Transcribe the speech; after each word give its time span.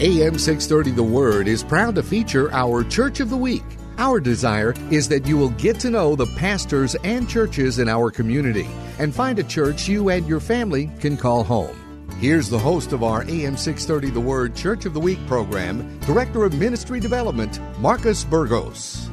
AM 0.00 0.38
630 0.38 0.90
The 0.90 1.02
Word 1.02 1.46
is 1.46 1.62
proud 1.62 1.94
to 1.94 2.02
feature 2.02 2.52
our 2.52 2.82
Church 2.82 3.20
of 3.20 3.30
the 3.30 3.36
Week. 3.36 3.62
Our 3.96 4.18
desire 4.18 4.74
is 4.90 5.08
that 5.08 5.26
you 5.26 5.38
will 5.38 5.50
get 5.50 5.78
to 5.80 5.90
know 5.90 6.16
the 6.16 6.26
pastors 6.26 6.96
and 7.04 7.28
churches 7.28 7.78
in 7.78 7.88
our 7.88 8.10
community 8.10 8.66
and 8.98 9.14
find 9.14 9.38
a 9.38 9.44
church 9.44 9.86
you 9.86 10.08
and 10.08 10.26
your 10.26 10.40
family 10.40 10.90
can 10.98 11.16
call 11.16 11.44
home. 11.44 12.08
Here's 12.18 12.48
the 12.48 12.58
host 12.58 12.92
of 12.92 13.04
our 13.04 13.22
AM 13.28 13.56
630 13.56 14.10
The 14.10 14.20
Word 14.20 14.56
Church 14.56 14.84
of 14.84 14.94
the 14.94 15.00
Week 15.00 15.24
program, 15.28 15.98
Director 16.00 16.44
of 16.44 16.58
Ministry 16.58 16.98
Development, 16.98 17.60
Marcus 17.78 18.24
Burgos. 18.24 19.08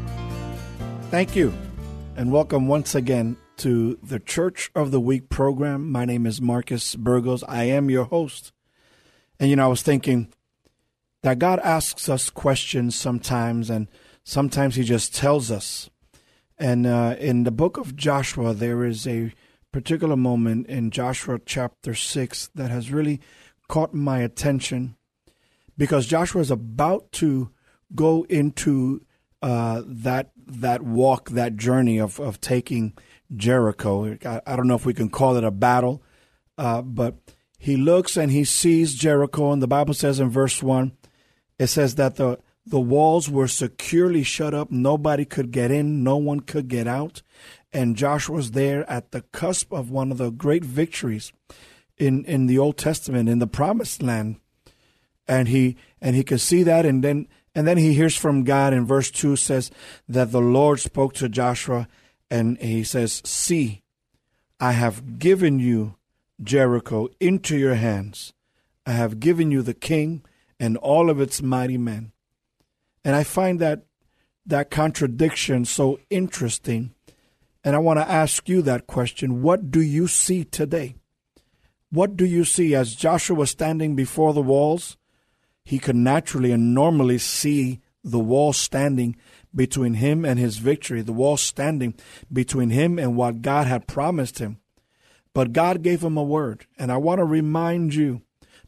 Thank 1.12 1.36
you, 1.36 1.54
and 2.16 2.32
welcome 2.32 2.68
once 2.68 2.96
again 2.96 3.38
to 3.58 4.00
the 4.02 4.20
Church 4.20 4.72
of 4.74 4.90
the 4.90 5.00
Week 5.00 5.30
program. 5.30 5.92
My 5.92 6.06
name 6.06 6.26
is 6.26 6.42
Marcus 6.42 6.96
Burgos. 6.96 7.44
I 7.44 7.66
am 7.66 7.92
your 7.92 8.06
host. 8.06 8.52
And 9.40 9.50
you 9.50 9.56
know, 9.56 9.66
I 9.66 9.68
was 9.68 9.84
thinking 9.84 10.34
that 11.24 11.40
God 11.40 11.60
asks 11.60 12.10
us 12.10 12.30
questions 12.30 12.96
sometimes, 12.96 13.70
and 13.70 13.88
sometimes 14.24 14.76
He 14.76 14.84
just 14.84 15.16
tells 15.16 15.52
us. 15.52 15.90
And 16.58 16.86
uh, 16.86 17.16
in 17.20 17.44
the 17.44 17.52
book 17.52 17.78
of 17.78 17.96
Joshua, 17.96 18.54
there 18.54 18.84
is 18.86 19.08
a 19.08 19.34
particular 19.72 20.16
moment 20.16 20.68
in 20.68 20.92
Joshua 20.92 21.40
chapter 21.46 21.96
6 21.96 22.50
that 22.56 22.70
has 22.70 22.92
really 22.92 23.22
caught 23.68 23.94
my 23.94 24.20
attention 24.20 24.96
because 25.78 26.06
Joshua 26.06 26.42
is 26.42 26.52
about 26.52 27.12
to 27.14 27.50
go 27.96 28.26
into 28.30 29.02
uh, 29.42 29.82
that 29.86 30.32
that 30.46 30.82
walk, 30.82 31.30
that 31.30 31.56
journey 31.56 32.00
of, 32.00 32.20
of 32.20 32.42
taking 32.42 32.94
Jericho. 33.36 34.18
I, 34.26 34.42
I 34.46 34.56
don't 34.56 34.68
know 34.68 34.76
if 34.76 34.86
we 34.86 34.94
can 34.94 35.10
call 35.10 35.38
it 35.38 35.44
a 35.44 35.52
battle, 35.52 36.04
uh, 36.58 36.82
but 36.82 37.16
he 37.58 37.78
looks 37.78 38.18
and 38.18 38.32
he 38.32 38.44
sees 38.44 38.94
Jericho, 38.94 39.52
and 39.52 39.62
the 39.62 39.68
Bible 39.68 39.94
says 39.94 40.20
in 40.20 40.30
verse 40.30 40.62
1, 40.62 40.92
it 41.62 41.68
says 41.68 41.94
that 41.94 42.16
the, 42.16 42.40
the 42.66 42.80
walls 42.80 43.30
were 43.30 43.48
securely 43.48 44.24
shut 44.24 44.56
up. 44.56 44.72
Nobody 44.72 45.26
could 45.26 45.52
get 45.52 45.70
in, 45.70 46.04
no 46.04 46.18
one 46.18 46.40
could 46.40 46.68
get 46.68 46.88
out. 46.88 47.22
And 47.72 47.96
Joshua 47.96 48.38
was 48.38 48.52
there 48.52 48.90
at 48.90 49.12
the 49.12 49.22
cusp 49.22 49.72
of 49.72 49.92
one 49.92 50.12
of 50.12 50.18
the 50.18 50.32
great 50.32 50.66
victories 50.66 51.32
in, 52.00 52.26
in 52.26 52.48
the 52.48 52.58
Old 52.58 52.78
Testament, 52.78 53.30
in 53.30 53.38
the 53.38 53.46
promised 53.46 54.02
land. 54.02 54.38
And 55.28 55.50
he 55.50 55.78
and 56.02 56.16
he 56.16 56.24
could 56.24 56.42
see 56.42 56.64
that 56.64 56.84
and 56.84 57.04
then 57.04 57.28
and 57.54 57.68
then 57.68 57.78
he 57.78 57.94
hears 57.94 58.16
from 58.16 58.44
God 58.44 58.74
in 58.74 58.88
verse 58.88 59.12
2 59.12 59.36
says 59.36 59.70
that 60.10 60.32
the 60.32 60.42
Lord 60.42 60.80
spoke 60.80 61.14
to 61.14 61.30
Joshua 61.30 61.88
and 62.32 62.58
he 62.58 62.84
says, 62.84 63.22
See, 63.24 63.84
I 64.60 64.72
have 64.72 65.20
given 65.20 65.60
you 65.60 65.96
Jericho 66.42 67.10
into 67.20 67.56
your 67.56 67.76
hands. 67.76 68.34
I 68.84 68.94
have 68.94 69.20
given 69.20 69.52
you 69.52 69.62
the 69.62 69.76
king 69.76 70.24
and 70.62 70.78
all 70.78 71.10
of 71.10 71.20
its 71.20 71.42
mighty 71.42 71.78
men. 71.78 72.12
And 73.04 73.16
I 73.16 73.24
find 73.24 73.60
that 73.60 73.82
that 74.46 74.70
contradiction 74.70 75.66
so 75.66 76.00
interesting. 76.12 76.94
And 77.64 77.76
I 77.76 77.80
want 77.80 77.98
to 77.98 78.08
ask 78.08 78.48
you 78.48 78.62
that 78.62 78.86
question. 78.86 79.42
What 79.42 79.72
do 79.72 79.82
you 79.82 80.08
see 80.08 80.44
today? 80.44 80.96
What 81.90 82.16
do 82.16 82.26
you 82.26 82.46
see 82.46 82.76
as 82.76 82.96
Joshua 82.96 83.36
was 83.36 83.50
standing 83.50 83.96
before 83.96 84.34
the 84.34 84.42
walls? 84.42 84.98
He 85.66 85.80
could 85.80 85.96
naturally 85.96 86.52
and 86.52 86.76
normally 86.76 87.18
see 87.18 87.82
the 88.04 88.20
wall 88.20 88.54
standing 88.54 89.16
between 89.54 89.96
him 89.96 90.24
and 90.24 90.38
his 90.38 90.60
victory, 90.60 91.02
the 91.02 91.12
wall 91.12 91.38
standing 91.38 91.96
between 92.32 92.70
him 92.70 93.00
and 93.00 93.16
what 93.16 93.42
God 93.42 93.66
had 93.66 93.88
promised 93.88 94.38
him. 94.38 94.60
But 95.34 95.54
God 95.54 95.82
gave 95.82 96.04
him 96.04 96.18
a 96.18 96.24
word. 96.24 96.68
And 96.78 96.92
I 96.92 96.98
want 96.98 97.18
to 97.18 97.26
remind 97.26 97.96
you 97.96 98.22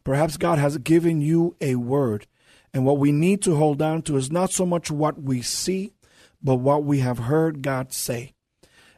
perhaps 0.03 0.38
God 0.38 0.59
has 0.59 0.78
given 0.78 1.22
you 1.22 1.56
a 1.62 1.75
word. 1.75 2.28
And 2.74 2.86
what 2.86 2.97
we 2.97 3.12
need 3.12 3.41
to 3.44 3.56
hold 3.56 3.81
on 3.81 4.02
to 4.03 4.18
is 4.18 4.31
not 4.31 4.52
so 4.52 4.66
much 4.66 4.90
what 4.90 5.22
we 5.22 5.41
see, 5.41 5.94
but 6.41 6.56
what 6.56 6.84
we 6.84 7.00
have 7.00 7.19
heard 7.19 7.62
God 7.62 7.94
say. 7.94 8.34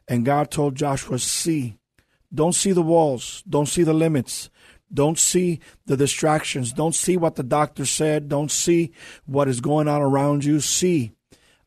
And 0.07 0.25
God 0.25 0.49
told 0.49 0.75
Joshua, 0.75 1.19
See, 1.19 1.77
don't 2.33 2.53
see 2.53 2.71
the 2.71 2.81
walls, 2.81 3.43
don't 3.47 3.67
see 3.67 3.83
the 3.83 3.93
limits, 3.93 4.49
don't 4.93 5.19
see 5.19 5.59
the 5.85 5.97
distractions, 5.97 6.71
don't 6.71 6.95
see 6.95 7.17
what 7.17 7.35
the 7.35 7.43
doctor 7.43 7.85
said, 7.85 8.29
don't 8.29 8.51
see 8.51 8.91
what 9.25 9.47
is 9.47 9.61
going 9.61 9.87
on 9.87 10.01
around 10.01 10.45
you. 10.45 10.59
See 10.59 11.11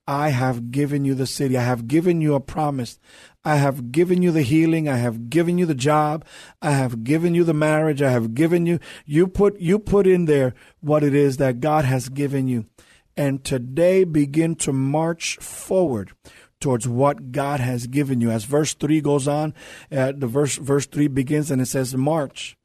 I 0.08 0.30
have 0.30 0.70
given 0.70 1.04
you 1.04 1.14
the 1.14 1.26
city. 1.26 1.58
I 1.58 1.64
have 1.64 1.86
given 1.86 2.22
you 2.22 2.34
a 2.34 2.40
promise. 2.40 2.98
I 3.44 3.56
have 3.56 3.92
given 3.92 4.22
you 4.22 4.30
the 4.30 4.42
healing. 4.42 4.88
I 4.88 4.96
have 4.96 5.30
given 5.30 5.58
you 5.58 5.66
the 5.66 5.74
job. 5.74 6.24
I 6.60 6.72
have 6.72 7.04
given 7.04 7.34
you 7.34 7.44
the 7.44 7.54
marriage. 7.54 8.02
I 8.02 8.10
have 8.10 8.34
given 8.34 8.66
you, 8.66 8.78
you 9.06 9.26
put, 9.26 9.58
you 9.60 9.78
put 9.78 10.06
in 10.06 10.24
there 10.24 10.54
what 10.80 11.04
it 11.04 11.14
is 11.14 11.36
that 11.36 11.60
God 11.60 11.84
has 11.84 12.08
given 12.08 12.48
you. 12.48 12.66
And 13.16 13.44
today 13.44 14.04
begin 14.04 14.54
to 14.56 14.72
march 14.72 15.36
forward 15.38 16.12
towards 16.60 16.88
what 16.88 17.32
God 17.32 17.60
has 17.60 17.86
given 17.86 18.20
you. 18.20 18.30
As 18.30 18.44
verse 18.44 18.74
3 18.74 19.00
goes 19.00 19.28
on, 19.28 19.54
uh, 19.90 20.12
the 20.16 20.26
verse, 20.26 20.56
verse 20.56 20.86
3 20.86 21.08
begins 21.08 21.50
and 21.50 21.62
it 21.62 21.66
says, 21.66 21.94
March. 21.94 22.56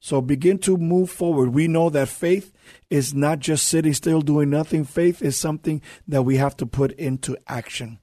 So 0.00 0.20
begin 0.20 0.58
to 0.58 0.76
move 0.76 1.10
forward. 1.10 1.54
We 1.54 1.66
know 1.66 1.88
that 1.88 2.08
faith 2.08 2.52
is 2.90 3.14
not 3.14 3.38
just 3.38 3.66
sitting 3.66 3.94
still 3.94 4.20
doing 4.20 4.50
nothing. 4.50 4.84
Faith 4.84 5.22
is 5.22 5.36
something 5.36 5.80
that 6.06 6.24
we 6.24 6.36
have 6.36 6.56
to 6.58 6.66
put 6.66 6.92
into 6.92 7.38
action. 7.46 7.98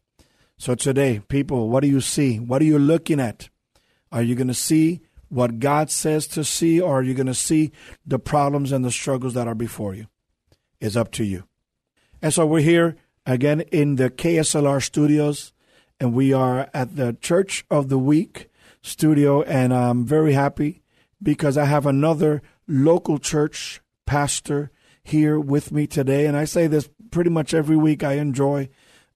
So 0.61 0.75
today, 0.75 1.23
people, 1.27 1.69
what 1.69 1.79
do 1.79 1.87
you 1.87 2.01
see? 2.01 2.37
What 2.37 2.61
are 2.61 2.65
you 2.65 2.77
looking 2.77 3.19
at? 3.19 3.49
Are 4.11 4.21
you 4.21 4.35
going 4.35 4.47
to 4.47 4.53
see 4.53 5.01
what 5.27 5.57
God 5.57 5.89
says 5.89 6.27
to 6.27 6.43
see, 6.43 6.79
or 6.79 6.99
are 6.99 7.01
you 7.01 7.15
going 7.15 7.25
to 7.25 7.33
see 7.33 7.71
the 8.05 8.19
problems 8.19 8.71
and 8.71 8.85
the 8.85 8.91
struggles 8.91 9.33
that 9.33 9.47
are 9.47 9.55
before 9.55 9.95
you? 9.95 10.05
It's 10.79 10.95
up 10.95 11.09
to 11.13 11.23
you. 11.23 11.45
And 12.21 12.31
so 12.31 12.45
we're 12.45 12.61
here 12.61 12.95
again 13.25 13.61
in 13.71 13.95
the 13.95 14.11
KSLR 14.11 14.83
studios, 14.83 15.51
and 15.99 16.13
we 16.13 16.31
are 16.31 16.69
at 16.75 16.95
the 16.95 17.17
Church 17.19 17.65
of 17.71 17.89
the 17.89 17.97
Week 17.97 18.47
studio, 18.83 19.41
and 19.41 19.73
I'm 19.73 20.05
very 20.05 20.33
happy 20.33 20.83
because 21.23 21.57
I 21.57 21.65
have 21.65 21.87
another 21.87 22.43
local 22.67 23.17
church 23.17 23.81
pastor 24.05 24.69
here 25.03 25.39
with 25.39 25.71
me 25.71 25.87
today. 25.87 26.27
And 26.27 26.37
I 26.37 26.45
say 26.45 26.67
this 26.67 26.87
pretty 27.09 27.31
much 27.31 27.51
every 27.51 27.77
week. 27.77 28.03
I 28.03 28.13
enjoy 28.17 28.69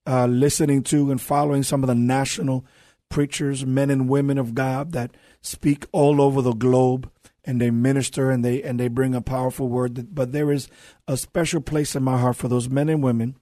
uh, 0.05 0.25
listening 0.27 0.83
to 0.83 1.11
and 1.11 1.21
following 1.21 1.63
some 1.63 1.83
of 1.83 1.87
the 1.87 1.95
national 1.95 2.65
preachers, 3.09 3.65
men 3.65 3.89
and 3.89 4.09
women 4.09 4.37
of 4.37 4.55
God 4.55 4.91
that 4.91 5.15
speak 5.41 5.85
all 5.91 6.21
over 6.21 6.41
the 6.41 6.53
globe 6.53 7.09
and 7.43 7.61
they 7.61 7.69
minister 7.69 8.31
and 8.31 8.43
they 8.43 8.63
and 8.63 8.79
they 8.79 8.87
bring 8.87 9.13
a 9.13 9.21
powerful 9.21 9.69
word. 9.69 10.13
But 10.13 10.31
there 10.31 10.51
is 10.51 10.67
a 11.07 11.17
special 11.17 11.61
place 11.61 11.95
in 11.95 12.03
my 12.03 12.17
heart 12.17 12.35
for 12.35 12.47
those 12.47 12.69
men 12.69 12.89
and 12.89 13.03
women 13.03 13.35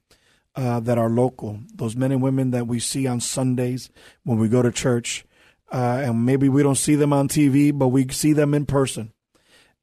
uh, 0.55 0.79
that 0.81 0.97
are 0.97 1.09
local, 1.09 1.59
those 1.73 1.95
men 1.95 2.11
and 2.11 2.21
women 2.21 2.51
that 2.51 2.67
we 2.67 2.79
see 2.79 3.07
on 3.07 3.19
Sundays 3.19 3.89
when 4.23 4.37
we 4.37 4.47
go 4.47 4.61
to 4.61 4.71
church 4.71 5.25
uh, 5.71 6.01
and 6.03 6.25
maybe 6.25 6.47
we 6.47 6.61
don't 6.61 6.75
see 6.75 6.95
them 6.95 7.11
on 7.11 7.27
TV, 7.27 7.75
but 7.75 7.87
we 7.87 8.07
see 8.09 8.33
them 8.33 8.53
in 8.53 8.65
person. 8.65 9.11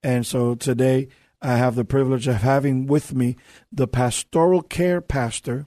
And 0.03 0.25
so 0.25 0.55
today 0.55 1.09
I 1.43 1.57
have 1.57 1.75
the 1.75 1.85
privilege 1.85 2.29
of 2.29 2.37
having 2.37 2.87
with 2.87 3.15
me 3.15 3.37
the 3.73 3.89
pastoral 3.89 4.63
care 4.63 5.01
pastor 5.01 5.67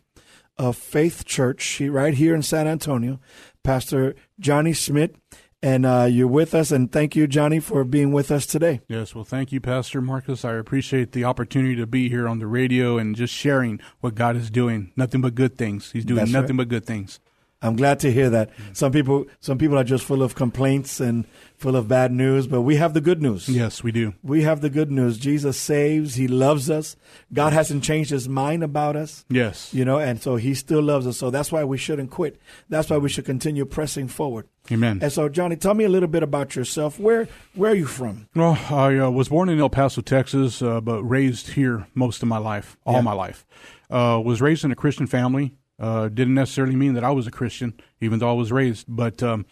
of 0.57 0.77
Faith 0.77 1.25
Church 1.25 1.81
right 1.81 2.13
here 2.13 2.35
in 2.35 2.41
San 2.41 2.67
Antonio, 2.67 3.19
Pastor 3.63 4.15
Johnny 4.39 4.73
Schmidt. 4.73 5.15
And 5.61 5.85
uh, 5.85 6.09
you're 6.11 6.27
with 6.27 6.53
us, 6.53 6.71
and 6.71 6.91
thank 6.91 7.15
you, 7.15 7.25
Johnny, 7.25 7.61
for 7.61 7.85
being 7.85 8.11
with 8.11 8.31
us 8.31 8.45
today. 8.45 8.81
Yes, 8.89 9.15
well, 9.15 9.23
thank 9.23 9.53
you, 9.53 9.61
Pastor 9.61 10.01
Marcus. 10.01 10.43
I 10.43 10.55
appreciate 10.55 11.13
the 11.13 11.23
opportunity 11.23 11.77
to 11.77 11.87
be 11.87 12.09
here 12.09 12.27
on 12.27 12.39
the 12.39 12.47
radio 12.47 12.97
and 12.97 13.15
just 13.15 13.33
sharing 13.33 13.79
what 14.01 14.13
God 14.13 14.35
is 14.35 14.51
doing. 14.51 14.91
Nothing 14.97 15.21
but 15.21 15.35
good 15.35 15.57
things. 15.57 15.93
He's 15.93 16.03
doing 16.03 16.17
That's 16.17 16.31
nothing 16.31 16.57
right. 16.57 16.67
but 16.67 16.67
good 16.67 16.85
things. 16.85 17.21
I'm 17.63 17.75
glad 17.75 17.99
to 18.01 18.11
hear 18.11 18.29
that. 18.29 18.49
Some 18.73 18.91
people, 18.91 19.25
some 19.39 19.57
people 19.57 19.77
are 19.79 19.83
just 19.83 20.03
full 20.03 20.21
of 20.21 20.35
complaints 20.35 20.99
and 20.99 21.25
full 21.57 21.75
of 21.77 21.87
bad 21.87 22.11
news, 22.11 22.45
but 22.45 22.61
we 22.63 22.75
have 22.75 22.93
the 22.93 22.99
good 22.99 23.21
news. 23.21 23.47
Yes, 23.47 23.81
we 23.81 23.93
do. 23.93 24.13
We 24.21 24.43
have 24.43 24.59
the 24.59 24.69
good 24.69 24.91
news. 24.91 25.17
Jesus 25.17 25.57
saves. 25.57 26.15
He 26.15 26.27
loves 26.27 26.69
us. 26.69 26.97
God 27.31 27.53
hasn't 27.53 27.83
changed 27.83 28.09
his 28.11 28.27
mind 28.27 28.63
about 28.63 28.97
us. 28.97 29.23
Yes. 29.29 29.73
You 29.73 29.85
know, 29.85 29.97
and 29.97 30.21
so 30.21 30.35
he 30.35 30.53
still 30.55 30.81
loves 30.81 31.07
us. 31.07 31.17
So 31.17 31.29
that's 31.29 31.53
why 31.53 31.63
we 31.63 31.77
shouldn't 31.77 32.11
quit. 32.11 32.37
That's 32.67 32.89
why 32.89 32.97
we 32.97 33.07
should 33.07 33.23
continue 33.25 33.63
pressing 33.65 34.09
forward. 34.09 34.47
Amen. 34.71 34.99
And 35.01 35.11
so, 35.11 35.29
Johnny, 35.29 35.55
tell 35.55 35.73
me 35.73 35.85
a 35.85 35.89
little 35.89 36.09
bit 36.09 36.21
about 36.23 36.55
yourself. 36.57 36.99
Where 36.99 37.27
where 37.55 37.71
are 37.71 37.75
you 37.75 37.85
from? 37.85 38.27
Well, 38.35 38.57
I 38.69 38.97
uh, 38.97 39.09
was 39.09 39.29
born 39.29 39.47
in 39.49 39.59
El 39.59 39.69
Paso, 39.69 40.01
Texas, 40.01 40.61
uh, 40.61 40.81
but 40.81 41.01
raised 41.03 41.49
here 41.51 41.87
most 41.95 42.21
of 42.23 42.27
my 42.27 42.37
life, 42.39 42.77
all 42.85 42.95
Yeah. 42.95 43.01
my 43.01 43.13
life. 43.13 43.45
Uh, 43.89 44.21
was 44.23 44.41
raised 44.41 44.65
in 44.65 44.71
a 44.71 44.75
Christian 44.75 45.05
family. 45.07 45.53
Uh, 45.83 46.07
didn't 46.07 46.33
necessarily 46.33 46.77
mean 46.77 46.93
that 46.93 47.03
I 47.03 47.11
was 47.11 47.27
a 47.27 47.31
Christian, 47.31 47.73
even 47.99 48.19
though 48.19 48.29
I 48.29 48.33
was 48.33 48.53
raised. 48.53 48.85
But 48.87 49.21
um, 49.21 49.45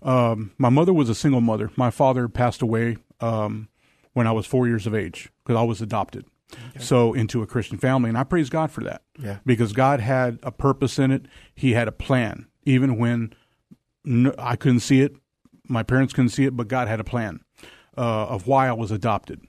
um, 0.00 0.52
my 0.58 0.68
mother 0.68 0.92
was 0.92 1.08
a 1.08 1.14
single 1.14 1.40
mother. 1.40 1.72
My 1.74 1.90
father 1.90 2.28
passed 2.28 2.62
away 2.62 2.98
um, 3.20 3.68
when 4.12 4.28
I 4.28 4.32
was 4.32 4.46
four 4.46 4.68
years 4.68 4.86
of 4.86 4.94
age 4.94 5.28
because 5.42 5.58
I 5.58 5.64
was 5.64 5.82
adopted. 5.82 6.24
So 6.78 7.12
into 7.14 7.42
a 7.42 7.46
Christian 7.46 7.78
family, 7.78 8.08
and 8.08 8.16
I 8.16 8.22
praise 8.22 8.48
God 8.48 8.70
for 8.70 8.84
that. 8.84 9.02
Yeah. 9.18 9.38
because 9.44 9.72
God 9.72 9.98
had 9.98 10.38
a 10.44 10.52
purpose 10.52 11.00
in 11.00 11.10
it. 11.10 11.26
He 11.54 11.72
had 11.72 11.88
a 11.88 11.92
plan, 11.92 12.46
even 12.64 12.96
when 12.98 13.34
no, 14.04 14.32
I 14.38 14.54
couldn't 14.54 14.80
see 14.80 15.00
it. 15.00 15.16
My 15.68 15.82
parents 15.82 16.12
couldn't 16.12 16.28
see 16.28 16.44
it, 16.44 16.56
but 16.56 16.68
God 16.68 16.86
had 16.86 17.00
a 17.00 17.04
plan 17.04 17.40
uh, 17.98 18.26
of 18.26 18.46
why 18.46 18.68
I 18.68 18.72
was 18.72 18.92
adopted. 18.92 19.40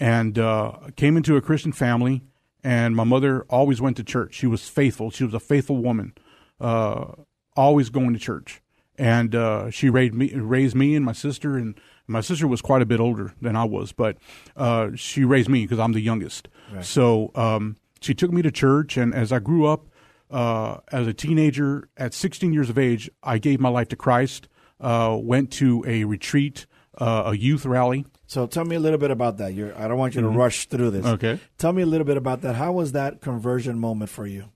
And 0.00 0.38
uh, 0.38 0.72
came 0.96 1.16
into 1.16 1.36
a 1.36 1.40
Christian 1.40 1.70
family, 1.72 2.22
and 2.62 2.94
my 2.94 3.04
mother 3.04 3.42
always 3.48 3.80
went 3.80 3.96
to 3.98 4.04
church. 4.04 4.34
She 4.34 4.46
was 4.46 4.68
faithful. 4.68 5.10
She 5.10 5.24
was 5.24 5.34
a 5.34 5.40
faithful 5.40 5.78
woman, 5.78 6.14
uh, 6.60 7.12
always 7.56 7.90
going 7.90 8.12
to 8.12 8.18
church. 8.18 8.60
And 8.98 9.34
uh, 9.34 9.70
she 9.70 9.88
raised 9.88 10.14
me, 10.14 10.32
raised 10.34 10.76
me 10.76 10.94
and 10.94 11.04
my 11.04 11.12
sister, 11.12 11.56
and 11.56 11.74
my 12.06 12.20
sister 12.20 12.46
was 12.46 12.60
quite 12.60 12.82
a 12.82 12.86
bit 12.86 13.00
older 13.00 13.32
than 13.40 13.56
I 13.56 13.64
was, 13.64 13.92
but 13.92 14.18
uh, 14.56 14.90
she 14.94 15.24
raised 15.24 15.48
me 15.48 15.62
because 15.62 15.78
I'm 15.78 15.92
the 15.92 16.00
youngest. 16.00 16.48
So 16.82 17.30
um, 17.34 17.76
she 18.00 18.14
took 18.14 18.32
me 18.32 18.42
to 18.42 18.50
church, 18.50 18.96
and 18.96 19.14
as 19.14 19.32
I 19.32 19.38
grew 19.38 19.66
up, 19.66 19.86
uh, 20.30 20.78
as 20.92 21.06
a 21.06 21.14
teenager, 21.14 21.88
at 21.96 22.12
16 22.14 22.52
years 22.52 22.68
of 22.68 22.78
age, 22.78 23.10
I 23.22 23.38
gave 23.38 23.58
my 23.58 23.68
life 23.68 23.88
to 23.88 23.96
Christ. 23.96 24.48
Uh, 24.80 25.18
went 25.20 25.50
to 25.52 25.84
a 25.86 26.04
retreat, 26.04 26.66
uh, 27.00 27.22
a 27.26 27.36
youth 27.36 27.64
rally. 27.66 28.04
So 28.26 28.46
tell 28.46 28.64
me 28.64 28.76
a 28.76 28.80
little 28.80 28.98
bit 28.98 29.10
about 29.10 29.38
that. 29.38 29.54
You're, 29.54 29.76
I 29.76 29.88
don't 29.88 29.98
want 29.98 30.14
you 30.14 30.20
to 30.20 30.28
rush 30.28 30.66
through 30.68 30.90
this. 30.90 31.04
Mm-hmm. 31.04 31.14
Okay. 31.14 31.40
Tell 31.58 31.72
me 31.72 31.82
a 31.82 31.86
little 31.86 32.06
bit 32.06 32.16
about 32.16 32.42
that. 32.42 32.54
How 32.56 32.72
was 32.72 32.92
that 32.92 33.20
conversion 33.20 33.78
moment 33.78 34.10
for 34.10 34.26
you? 34.26 34.50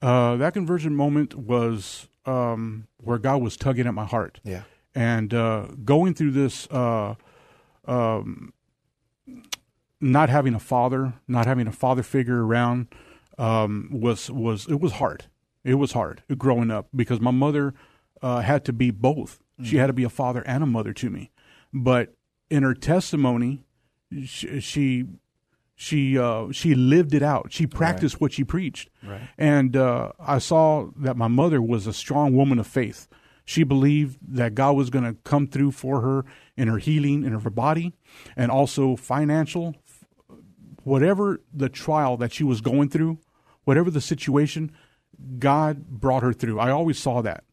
Uh, 0.00 0.36
that 0.36 0.54
conversion 0.54 0.94
moment 0.96 1.34
was 1.34 2.08
um, 2.24 2.86
where 2.98 3.18
God 3.18 3.42
was 3.42 3.56
tugging 3.56 3.86
at 3.86 3.94
my 3.94 4.04
heart. 4.04 4.40
Yeah. 4.42 4.62
and 4.94 5.32
uh, 5.34 5.66
going 5.84 6.14
through 6.14 6.32
this, 6.32 6.66
uh, 6.70 7.14
um, 7.86 8.52
not 10.00 10.28
having 10.28 10.54
a 10.54 10.58
father, 10.58 11.14
not 11.28 11.46
having 11.46 11.66
a 11.66 11.72
father 11.72 12.02
figure 12.02 12.44
around, 12.44 12.88
um, 13.38 13.88
was 13.92 14.30
was 14.30 14.66
it 14.68 14.80
was 14.80 14.92
hard. 14.92 15.26
It 15.64 15.74
was 15.74 15.92
hard 15.92 16.22
growing 16.38 16.70
up 16.70 16.88
because 16.94 17.20
my 17.20 17.30
mother 17.32 17.74
uh, 18.22 18.40
had 18.40 18.64
to 18.66 18.72
be 18.72 18.90
both. 18.90 19.40
She 19.62 19.76
had 19.78 19.86
to 19.86 19.94
be 19.94 20.04
a 20.04 20.10
father 20.10 20.42
and 20.46 20.62
a 20.62 20.66
mother 20.66 20.92
to 20.92 21.08
me. 21.10 21.30
But 21.72 22.14
in 22.50 22.62
her 22.62 22.74
testimony, 22.74 23.64
she 24.24 24.60
she 24.60 25.06
she, 25.78 26.18
uh, 26.18 26.50
she 26.52 26.74
lived 26.74 27.12
it 27.12 27.22
out. 27.22 27.52
She 27.52 27.66
practiced 27.66 28.18
what 28.18 28.32
she 28.32 28.44
preached. 28.44 28.88
Right. 29.06 29.28
And 29.36 29.76
uh, 29.76 30.12
I 30.18 30.38
saw 30.38 30.88
that 30.96 31.18
my 31.18 31.28
mother 31.28 31.60
was 31.60 31.86
a 31.86 31.92
strong 31.92 32.34
woman 32.34 32.58
of 32.58 32.66
faith. 32.66 33.08
She 33.44 33.62
believed 33.62 34.18
that 34.26 34.54
God 34.54 34.74
was 34.74 34.88
going 34.88 35.04
to 35.04 35.20
come 35.22 35.46
through 35.46 35.72
for 35.72 36.00
her 36.00 36.24
in 36.56 36.66
her 36.66 36.78
healing, 36.78 37.24
in 37.24 37.38
her 37.38 37.50
body, 37.50 37.92
and 38.36 38.50
also 38.50 38.96
financial. 38.96 39.76
Whatever 40.82 41.42
the 41.52 41.68
trial 41.68 42.16
that 42.16 42.32
she 42.32 42.42
was 42.42 42.62
going 42.62 42.88
through, 42.88 43.18
whatever 43.64 43.90
the 43.90 44.00
situation, 44.00 44.72
God 45.38 45.88
brought 45.88 46.22
her 46.22 46.32
through. 46.32 46.58
I 46.58 46.70
always 46.70 46.98
saw 46.98 47.20
that. 47.22 47.44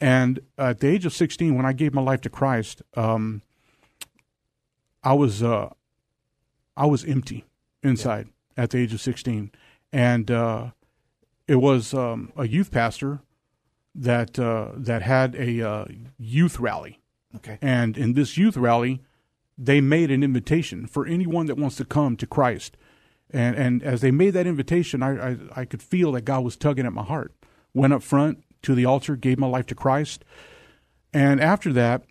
And 0.00 0.40
at 0.56 0.80
the 0.80 0.88
age 0.88 1.04
of 1.04 1.12
16, 1.12 1.54
when 1.54 1.66
I 1.66 1.72
gave 1.72 1.92
my 1.92 2.00
life 2.00 2.22
to 2.22 2.30
Christ, 2.30 2.82
um, 2.94 3.42
I 5.02 5.12
was 5.12 5.42
uh, 5.42 5.70
I 6.76 6.86
was 6.86 7.04
empty 7.04 7.44
inside 7.82 8.28
at 8.56 8.70
the 8.70 8.78
age 8.78 8.94
of 8.94 9.00
16, 9.00 9.50
and 9.92 10.30
uh, 10.30 10.70
it 11.46 11.56
was 11.56 11.92
um, 11.94 12.32
a 12.36 12.46
youth 12.46 12.70
pastor 12.70 13.20
that 13.94 14.38
uh, 14.38 14.68
that 14.76 15.02
had 15.02 15.34
a 15.34 15.62
uh, 15.62 15.84
youth 16.18 16.58
rally, 16.60 16.98
Okay. 17.36 17.58
and 17.60 17.96
in 17.98 18.12
this 18.14 18.36
youth 18.36 18.56
rally, 18.56 19.02
they 19.58 19.80
made 19.80 20.10
an 20.10 20.22
invitation 20.22 20.86
for 20.86 21.06
anyone 21.06 21.46
that 21.46 21.56
wants 21.58 21.76
to 21.76 21.84
come 21.84 22.16
to 22.16 22.26
Christ. 22.26 22.76
And 23.30 23.56
and 23.56 23.82
as 23.82 24.00
they 24.00 24.10
made 24.10 24.30
that 24.30 24.46
invitation, 24.46 25.02
I, 25.02 25.30
I, 25.32 25.36
I 25.56 25.64
could 25.64 25.82
feel 25.82 26.12
that 26.12 26.22
God 26.22 26.44
was 26.44 26.56
tugging 26.56 26.86
at 26.86 26.92
my 26.92 27.04
heart. 27.04 27.34
Went 27.72 27.92
up 27.92 28.02
front 28.02 28.42
to 28.62 28.74
the 28.74 28.84
altar, 28.84 29.16
gave 29.16 29.38
my 29.38 29.46
life 29.46 29.66
to 29.66 29.74
Christ, 29.74 30.24
and 31.12 31.40
after 31.40 31.72
that, 31.72 32.02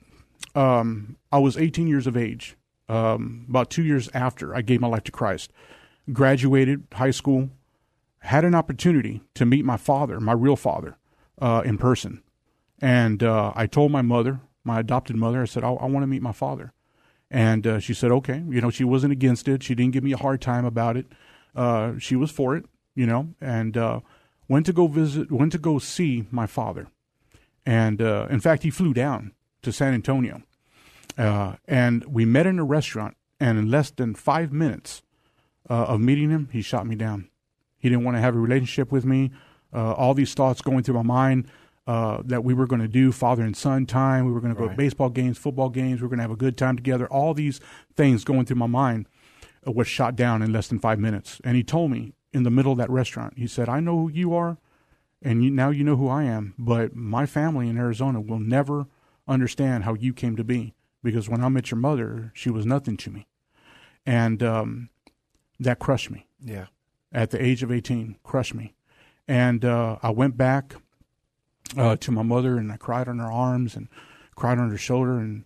um, 0.56 1.18
I 1.32 1.40
was 1.40 1.58
18 1.58 1.88
years 1.88 2.08
of 2.08 2.18
age. 2.18 2.56
Um, 2.88 3.46
about 3.48 3.70
two 3.70 3.84
years 3.84 4.10
after 4.16 4.56
I 4.56 4.62
gave 4.62 4.82
my 4.82 4.88
life 4.88 5.04
to 5.04 5.12
Christ, 5.12 5.52
graduated 6.12 6.88
high 6.94 7.12
school, 7.12 7.52
had 8.20 8.44
an 8.44 8.56
opportunity 8.56 9.22
to 9.36 9.46
meet 9.46 9.64
my 9.64 9.78
father, 9.78 10.20
my 10.20 10.34
real 10.34 10.56
father, 10.56 10.98
uh, 11.40 11.62
in 11.64 11.78
person. 11.78 12.24
And 12.82 13.22
uh, 13.22 13.54
I 13.56 13.68
told 13.68 13.92
my 13.92 14.02
mother, 14.02 14.42
my 14.64 14.80
adopted 14.80 15.16
mother, 15.16 15.44
I 15.44 15.46
said, 15.46 15.64
I, 15.64 15.70
I 15.70 15.86
want 15.86 16.04
to 16.04 16.08
meet 16.08 16.22
my 16.22 16.32
father. 16.32 16.74
And 17.30 17.68
uh, 17.68 17.80
she 17.80 17.94
said, 17.94 18.12
okay. 18.12 18.44
You 18.50 18.60
know, 18.60 18.72
she 18.72 18.84
wasn't 18.84 19.14
against 19.14 19.48
it. 19.48 19.62
She 19.62 19.76
didn't 19.76 19.94
give 19.94 20.04
me 20.04 20.14
a 20.14 20.18
hard 20.18 20.42
time 20.42 20.66
about 20.66 20.98
it. 20.98 21.06
Uh, 21.56 21.94
she 22.00 22.16
was 22.16 22.32
for 22.32 22.56
it, 22.56 22.66
you 22.96 23.06
know, 23.06 23.34
and 23.40 23.78
uh, 23.78 24.00
went 24.50 24.66
to 24.66 24.74
go 24.74 24.88
visit, 24.88 25.32
went 25.32 25.54
to 25.54 25.58
go 25.58 25.80
see 25.80 26.26
my 26.32 26.46
father. 26.46 26.88
And 27.66 28.02
uh, 28.02 28.28
in 28.30 28.42
fact, 28.42 28.64
he 28.64 28.72
flew 28.72 28.94
down 28.94 29.32
to 29.62 29.72
San 29.72 29.94
Antonio. 29.94 30.42
Uh, 31.18 31.56
and 31.68 32.04
we 32.06 32.26
met 32.26 32.46
in 32.46 32.60
a 32.60 32.66
restaurant. 32.66 33.16
And 33.40 33.58
in 33.58 33.72
less 33.72 33.90
than 33.90 34.16
five 34.16 34.52
minutes 34.52 35.02
uh, 35.70 35.86
of 35.86 36.02
meeting 36.02 36.30
him, 36.30 36.50
he 36.52 36.62
shot 36.62 36.86
me 36.86 36.96
down. 36.96 37.30
He 37.78 37.88
didn't 37.88 38.04
want 38.04 38.18
to 38.18 38.22
have 38.22 38.36
a 38.36 38.40
relationship 38.40 38.92
with 38.92 39.06
me. 39.06 39.32
Uh, 39.74 39.94
all 39.94 40.14
these 40.14 40.34
thoughts 40.34 40.62
going 40.62 40.84
through 40.84 40.96
my 40.96 41.04
mind 41.04 41.48
uh, 41.88 42.22
that 42.26 42.44
we 42.44 42.54
were 42.54 42.68
going 42.68 42.82
to 42.82 42.88
do 42.88 43.12
father 43.12 43.44
and 43.44 43.56
son 43.56 43.86
time. 43.86 44.26
We 44.26 44.32
were 44.32 44.42
going 44.42 44.54
to 44.54 44.60
go 44.60 44.68
to 44.68 44.76
baseball 44.76 45.10
games, 45.10 45.38
football 45.38 45.70
games. 45.70 46.02
We 46.02 46.06
were 46.06 46.10
going 46.10 46.18
to 46.18 46.24
have 46.24 46.32
a 46.32 46.36
good 46.36 46.58
time 46.58 46.76
together. 46.76 47.08
All 47.08 47.34
these 47.34 47.62
things 47.96 48.24
going 48.24 48.46
through 48.46 48.58
my 48.58 48.68
mind 48.68 49.08
uh, 49.66 49.72
was 49.72 49.88
shot 49.88 50.16
down 50.16 50.42
in 50.42 50.52
less 50.52 50.68
than 50.68 50.80
five 50.80 51.00
minutes. 51.00 51.40
And 51.44 51.56
he 51.56 51.64
told 51.64 51.92
me 51.92 52.14
in 52.34 52.44
the 52.44 52.52
middle 52.52 52.72
of 52.72 52.78
that 52.78 52.90
restaurant, 52.90 53.34
he 53.38 53.48
said, 53.48 53.70
I 53.70 53.80
know 53.80 53.98
who 53.98 54.10
you 54.10 54.34
are, 54.34 54.58
and 55.22 55.44
you, 55.44 55.52
now 55.52 55.70
you 55.70 55.84
know 55.84 55.96
who 55.96 56.08
I 56.08 56.24
am, 56.24 56.54
but 56.58 56.96
my 56.96 57.26
family 57.26 57.68
in 57.68 57.78
Arizona 57.78 58.22
will 58.22 58.40
never 58.40 58.88
understand 59.28 59.84
how 59.84 59.94
you 59.94 60.14
came 60.14 60.36
to 60.36 60.44
be 60.44 60.74
because 61.04 61.30
when 61.30 61.44
I 61.44 61.50
met 61.50 61.72
your 61.72 61.80
mother, 61.80 62.32
she 62.34 62.50
was 62.50 62.66
nothing 62.66 62.98
to 62.98 63.12
me. 63.12 63.28
And 64.06 64.42
um, 64.44 64.90
that 65.60 65.80
crushed 65.80 66.10
me. 66.10 66.26
Yeah. 66.44 66.68
at 67.12 67.32
the 67.32 67.44
age 67.44 67.64
of 67.64 67.72
18 67.72 68.18
crushed 68.24 68.56
me. 68.56 68.76
And 69.28 69.66
uh, 69.66 69.98
i 70.02 70.10
went 70.10 70.38
back 70.38 70.76
uh, 71.78 71.98
to 71.98 72.12
my 72.12 72.24
mother 72.24 72.58
and 72.58 72.72
i 72.72 72.78
cried 72.78 73.08
on 73.08 73.20
her 73.20 73.32
arms 73.32 73.76
and 73.76 73.90
cried 74.36 74.58
on 74.58 74.72
her 74.72 74.78
shoulder 74.78 75.20
and 75.20 75.46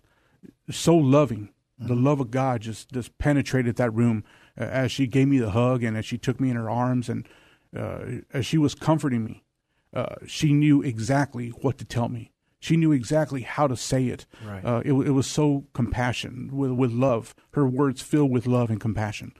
so 0.70 0.96
loving. 0.96 1.50
The 1.78 1.96
love 1.96 2.20
of 2.20 2.30
god 2.30 2.62
just 2.62 2.92
just 2.92 3.18
penetrated 3.18 3.76
that 3.76 3.92
room 3.92 4.24
as 4.56 4.92
she 4.92 5.06
gave 5.06 5.28
me 5.28 5.38
the 5.38 5.50
hug 5.50 5.82
and 5.82 5.96
as 5.96 6.04
she 6.04 6.18
took 6.18 6.40
me 6.40 6.50
in 6.50 6.56
her 6.56 6.70
arms 6.70 7.08
and 7.08 7.28
uh, 7.76 7.98
as 8.32 8.46
she 8.46 8.58
was 8.58 8.74
comforting 8.74 9.24
me 9.24 9.42
uh, 9.92 10.14
she 10.26 10.52
knew 10.52 10.82
exactly 10.82 11.48
what 11.48 11.78
to 11.78 11.84
tell 11.84 12.08
me 12.08 12.30
she 12.60 12.76
knew 12.76 12.92
exactly 12.92 13.42
how 13.42 13.66
to 13.66 13.76
say 13.76 14.06
it 14.06 14.26
Right. 14.44 14.64
uh, 14.64 14.80
it, 14.84 14.92
it 14.92 15.10
was 15.10 15.26
so 15.26 15.64
compassion 15.72 16.50
with, 16.52 16.70
with 16.72 16.92
love 16.92 17.34
her 17.52 17.66
words 17.66 18.00
filled 18.02 18.30
with 18.30 18.46
love 18.46 18.70
and 18.70 18.80
compassion 18.80 19.32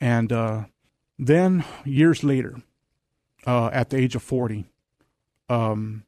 and 0.00 0.32
uh, 0.32 0.64
then 1.18 1.64
years 1.86 2.22
later, 2.22 2.60
uh, 3.46 3.70
at 3.72 3.88
the 3.88 3.96
age 3.96 4.14
of 4.14 4.22
40, 4.22 4.66
um, 5.48 6.04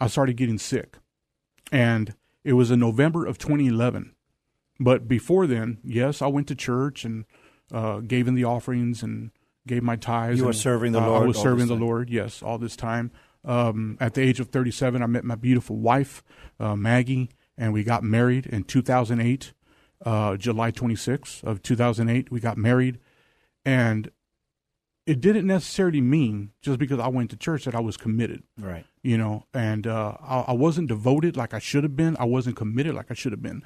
I 0.00 0.06
started 0.06 0.36
getting 0.36 0.58
sick. 0.58 0.98
And 1.72 2.14
it 2.44 2.52
was 2.52 2.70
in 2.70 2.78
November 2.78 3.26
of 3.26 3.38
2011. 3.38 4.14
But 4.78 5.08
before 5.08 5.48
then, 5.48 5.78
yes, 5.82 6.22
I 6.22 6.28
went 6.28 6.46
to 6.48 6.54
church 6.54 7.04
and 7.04 7.24
uh, 7.72 7.98
gave 8.00 8.28
in 8.28 8.34
the 8.34 8.44
offerings 8.44 9.02
and 9.02 9.30
gave 9.66 9.82
my 9.82 9.96
tithes. 9.96 10.38
You 10.38 10.46
were 10.46 10.52
serving 10.52 10.92
the 10.92 11.00
uh, 11.00 11.06
Lord 11.06 11.22
I 11.22 11.26
was 11.26 11.38
serving 11.38 11.66
the 11.66 11.74
time. 11.74 11.82
Lord, 11.82 12.10
yes, 12.10 12.42
all 12.42 12.58
this 12.58 12.76
time. 12.76 13.10
Um, 13.44 13.96
at 14.00 14.14
the 14.14 14.22
age 14.22 14.40
of 14.40 14.48
37, 14.48 15.02
I 15.02 15.06
met 15.06 15.24
my 15.24 15.34
beautiful 15.34 15.76
wife, 15.76 16.22
uh, 16.58 16.76
Maggie, 16.76 17.30
and 17.56 17.72
we 17.72 17.84
got 17.84 18.02
married 18.02 18.46
in 18.46 18.64
2008, 18.64 19.52
uh, 20.04 20.36
July 20.36 20.70
26th 20.70 21.42
of 21.42 21.62
2008. 21.62 22.30
We 22.30 22.40
got 22.40 22.58
married 22.58 22.98
and 23.64 24.10
it 25.06 25.20
didn't 25.20 25.46
necessarily 25.46 26.00
mean 26.00 26.52
just 26.62 26.78
because 26.78 26.98
I 26.98 27.08
went 27.08 27.30
to 27.30 27.36
church 27.36 27.64
that 27.64 27.74
I 27.74 27.80
was 27.80 27.96
committed. 27.96 28.42
Right. 28.58 28.84
You 29.02 29.18
know, 29.18 29.46
and 29.52 29.86
uh, 29.86 30.16
I, 30.20 30.40
I, 30.48 30.52
wasn't 30.52 30.88
devoted 30.88 31.36
like 31.36 31.54
I 31.54 31.58
should 31.58 31.82
have 31.84 31.96
been. 31.96 32.16
I 32.20 32.24
wasn't 32.24 32.56
committed 32.56 32.94
like 32.94 33.10
I 33.10 33.14
should 33.14 33.32
have 33.32 33.42
been. 33.42 33.62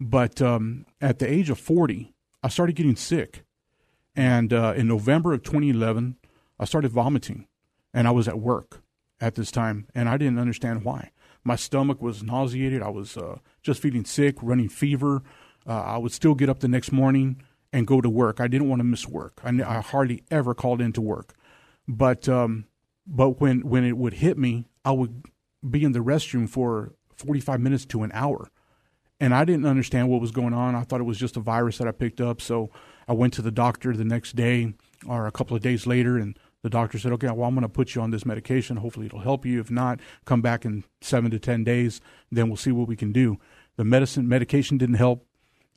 But 0.00 0.42
um, 0.42 0.86
at 1.00 1.18
the 1.18 1.32
age 1.32 1.50
of 1.50 1.58
40, 1.58 2.12
I 2.42 2.48
started 2.48 2.76
getting 2.76 2.96
sick. 2.96 3.44
And 4.14 4.52
uh, 4.52 4.74
in 4.76 4.88
November 4.88 5.32
of 5.32 5.42
2011, 5.42 6.16
I 6.58 6.64
started 6.64 6.90
vomiting. 6.90 7.46
And 7.94 8.08
I 8.08 8.10
was 8.10 8.28
at 8.28 8.38
work 8.38 8.82
at 9.20 9.36
this 9.36 9.50
time, 9.50 9.86
and 9.94 10.08
I 10.08 10.16
didn't 10.16 10.38
understand 10.38 10.84
why. 10.84 11.10
My 11.44 11.56
stomach 11.56 12.02
was 12.02 12.22
nauseated. 12.22 12.82
I 12.82 12.88
was 12.88 13.16
uh, 13.16 13.38
just 13.62 13.80
feeling 13.80 14.04
sick, 14.04 14.36
running 14.42 14.68
fever. 14.68 15.22
Uh, 15.66 15.80
I 15.80 15.98
would 15.98 16.12
still 16.12 16.34
get 16.34 16.48
up 16.48 16.60
the 16.60 16.68
next 16.68 16.92
morning 16.92 17.42
and 17.72 17.86
go 17.86 18.00
to 18.00 18.10
work. 18.10 18.40
I 18.40 18.48
didn't 18.48 18.68
want 18.68 18.80
to 18.80 18.84
miss 18.84 19.08
work. 19.08 19.40
I, 19.44 19.50
I 19.62 19.80
hardly 19.80 20.22
ever 20.30 20.54
called 20.54 20.80
into 20.80 21.00
work, 21.00 21.34
but 21.88 22.28
um, 22.28 22.66
but 23.06 23.40
when 23.40 23.60
when 23.60 23.84
it 23.84 23.96
would 23.96 24.14
hit 24.14 24.36
me, 24.38 24.66
I 24.84 24.92
would 24.92 25.24
be 25.68 25.84
in 25.84 25.92
the 25.92 26.00
restroom 26.00 26.48
for 26.48 26.94
forty 27.16 27.40
five 27.40 27.60
minutes 27.60 27.86
to 27.86 28.02
an 28.02 28.10
hour, 28.12 28.50
and 29.22 29.32
I 29.32 29.44
didn't 29.44 29.66
understand 29.66 30.08
what 30.08 30.20
was 30.20 30.32
going 30.32 30.52
on. 30.52 30.74
I 30.74 30.82
thought 30.82 31.00
it 31.00 31.04
was 31.04 31.16
just 31.16 31.36
a 31.36 31.40
virus 31.40 31.78
that 31.78 31.86
I 31.86 31.92
picked 31.92 32.20
up. 32.20 32.40
So 32.40 32.70
I 33.06 33.12
went 33.12 33.32
to 33.34 33.42
the 33.42 33.52
doctor 33.52 33.96
the 33.96 34.04
next 34.04 34.34
day 34.34 34.74
or 35.06 35.26
a 35.28 35.32
couple 35.32 35.56
of 35.56 35.62
days 35.62 35.86
later, 35.86 36.18
and 36.18 36.36
the 36.62 36.70
doctor 36.70 36.98
said, 36.98 37.12
"Okay, 37.12 37.28
well, 37.28 37.48
I'm 37.48 37.54
going 37.54 37.62
to 37.62 37.68
put 37.68 37.94
you 37.94 38.02
on 38.02 38.10
this 38.10 38.26
medication. 38.26 38.78
Hopefully, 38.78 39.06
it'll 39.06 39.20
help 39.20 39.46
you. 39.46 39.60
If 39.60 39.70
not, 39.70 40.00
come 40.24 40.42
back 40.42 40.64
in 40.64 40.84
seven 41.00 41.30
to 41.30 41.38
ten 41.38 41.62
days. 41.62 42.00
Then 42.32 42.48
we'll 42.48 42.56
see 42.56 42.72
what 42.72 42.88
we 42.88 42.96
can 42.96 43.12
do." 43.12 43.38
The 43.76 43.84
medicine 43.84 44.28
medication 44.28 44.76
didn't 44.76 44.96
help 44.96 45.24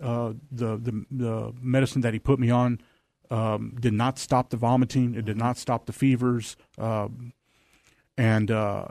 uh, 0.01 0.33
the, 0.51 0.77
the, 0.77 1.05
the 1.09 1.53
medicine 1.61 2.01
that 2.01 2.13
he 2.13 2.19
put 2.19 2.39
me 2.39 2.49
on 2.49 2.81
um, 3.31 3.75
did 3.79 3.93
not 3.93 4.19
stop 4.19 4.49
the 4.49 4.57
vomiting. 4.57 5.15
It 5.15 5.25
did 5.25 5.37
not 5.37 5.57
stop 5.57 5.85
the 5.85 5.93
fevers. 5.93 6.57
Um, 6.77 7.33
and 8.17 8.51
uh, 8.51 8.87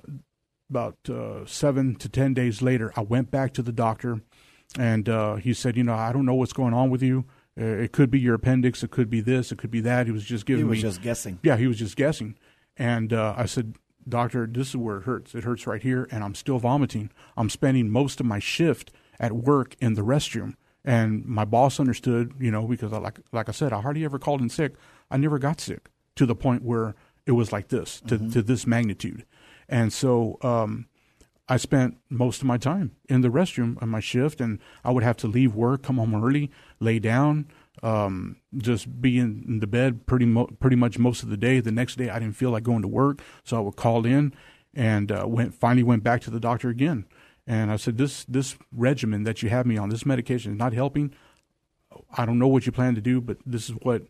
about 0.70 0.96
uh, 1.08 1.44
seven 1.46 1.94
to 1.96 2.08
ten 2.08 2.34
days 2.34 2.62
later, 2.62 2.92
I 2.96 3.02
went 3.02 3.30
back 3.30 3.52
to 3.54 3.62
the 3.62 3.72
doctor, 3.72 4.22
and 4.78 5.08
uh, 5.08 5.36
he 5.36 5.54
said, 5.54 5.76
"You 5.76 5.84
know, 5.84 5.94
I 5.94 6.12
don't 6.12 6.26
know 6.26 6.34
what's 6.34 6.52
going 6.52 6.74
on 6.74 6.90
with 6.90 7.02
you. 7.02 7.24
Uh, 7.58 7.64
it 7.64 7.92
could 7.92 8.10
be 8.10 8.18
your 8.18 8.34
appendix. 8.34 8.82
It 8.82 8.90
could 8.90 9.08
be 9.08 9.20
this. 9.20 9.52
It 9.52 9.58
could 9.58 9.70
be 9.70 9.80
that." 9.82 10.06
He 10.06 10.12
was 10.12 10.24
just 10.24 10.46
giving 10.46 10.64
me. 10.64 10.76
He 10.76 10.84
was 10.84 10.84
me, 10.84 10.90
just 10.90 11.02
guessing. 11.02 11.38
Yeah, 11.42 11.56
he 11.56 11.66
was 11.66 11.78
just 11.78 11.96
guessing. 11.96 12.36
And 12.76 13.12
I 13.12 13.46
said, 13.46 13.76
"Doctor, 14.08 14.46
this 14.46 14.68
is 14.68 14.76
where 14.76 14.98
it 14.98 15.04
hurts. 15.04 15.34
It 15.34 15.44
hurts 15.44 15.66
right 15.66 15.82
here, 15.82 16.08
and 16.10 16.24
I'm 16.24 16.34
still 16.34 16.58
vomiting. 16.58 17.10
I'm 17.36 17.50
spending 17.50 17.90
most 17.90 18.20
of 18.20 18.26
my 18.26 18.38
shift 18.38 18.90
at 19.20 19.32
work 19.32 19.76
in 19.80 19.94
the 19.94 20.02
restroom." 20.02 20.54
And 20.84 21.24
my 21.24 21.46
boss 21.46 21.80
understood, 21.80 22.34
you 22.38 22.50
know, 22.50 22.66
because 22.66 22.92
I, 22.92 22.98
like 22.98 23.18
like 23.32 23.48
I 23.48 23.52
said, 23.52 23.72
I 23.72 23.80
hardly 23.80 24.04
ever 24.04 24.18
called 24.18 24.42
in 24.42 24.50
sick. 24.50 24.74
I 25.10 25.16
never 25.16 25.38
got 25.38 25.60
sick 25.60 25.88
to 26.16 26.26
the 26.26 26.34
point 26.34 26.62
where 26.62 26.94
it 27.26 27.32
was 27.32 27.52
like 27.52 27.68
this 27.68 28.00
to 28.02 28.16
mm-hmm. 28.16 28.30
to 28.30 28.42
this 28.42 28.66
magnitude. 28.66 29.24
And 29.68 29.92
so 29.92 30.38
um, 30.42 30.86
I 31.48 31.58
spent 31.58 31.98
most 32.08 32.40
of 32.40 32.46
my 32.46 32.56
time 32.56 32.92
in 33.08 33.20
the 33.20 33.28
restroom 33.28 33.80
on 33.82 33.90
my 33.90 34.00
shift, 34.00 34.40
and 34.40 34.58
I 34.82 34.90
would 34.90 35.02
have 35.02 35.16
to 35.18 35.26
leave 35.26 35.54
work, 35.54 35.82
come 35.82 35.96
home 35.96 36.14
early, 36.14 36.50
lay 36.80 36.98
down, 36.98 37.48
um, 37.82 38.36
just 38.56 39.00
be 39.02 39.18
in, 39.18 39.60
the 39.60 39.66
bed 39.66 40.06
pretty 40.06 40.24
mo- 40.24 40.48
pretty 40.58 40.76
much 40.76 40.98
most 40.98 41.22
of 41.22 41.28
the 41.28 41.36
day. 41.36 41.60
The 41.60 41.72
next 41.72 41.96
day, 41.96 42.08
I 42.08 42.18
didn't 42.18 42.36
feel 42.36 42.50
like 42.50 42.62
going 42.62 42.82
to 42.82 42.88
work, 42.88 43.20
so 43.44 43.58
I 43.58 43.60
would 43.60 43.76
call 43.76 44.06
in, 44.06 44.32
and 44.72 45.12
uh, 45.12 45.26
went 45.26 45.54
finally 45.54 45.82
went 45.82 46.02
back 46.02 46.22
to 46.22 46.30
the 46.30 46.40
doctor 46.40 46.70
again. 46.70 47.04
And 47.46 47.70
I 47.70 47.76
said, 47.76 47.98
this 47.98 48.24
this 48.24 48.56
regimen 48.72 49.24
that 49.24 49.42
you 49.42 49.50
have 49.50 49.66
me 49.66 49.76
on, 49.76 49.90
this 49.90 50.06
medication 50.06 50.52
is 50.52 50.58
not 50.58 50.72
helping. 50.72 51.12
I 52.16 52.24
don't 52.24 52.38
know 52.38 52.48
what 52.48 52.64
you 52.64 52.72
plan 52.72 52.94
to 52.94 53.02
do, 53.02 53.20
but 53.20 53.36
this 53.44 53.68
is 53.68 53.76
what 53.82 54.04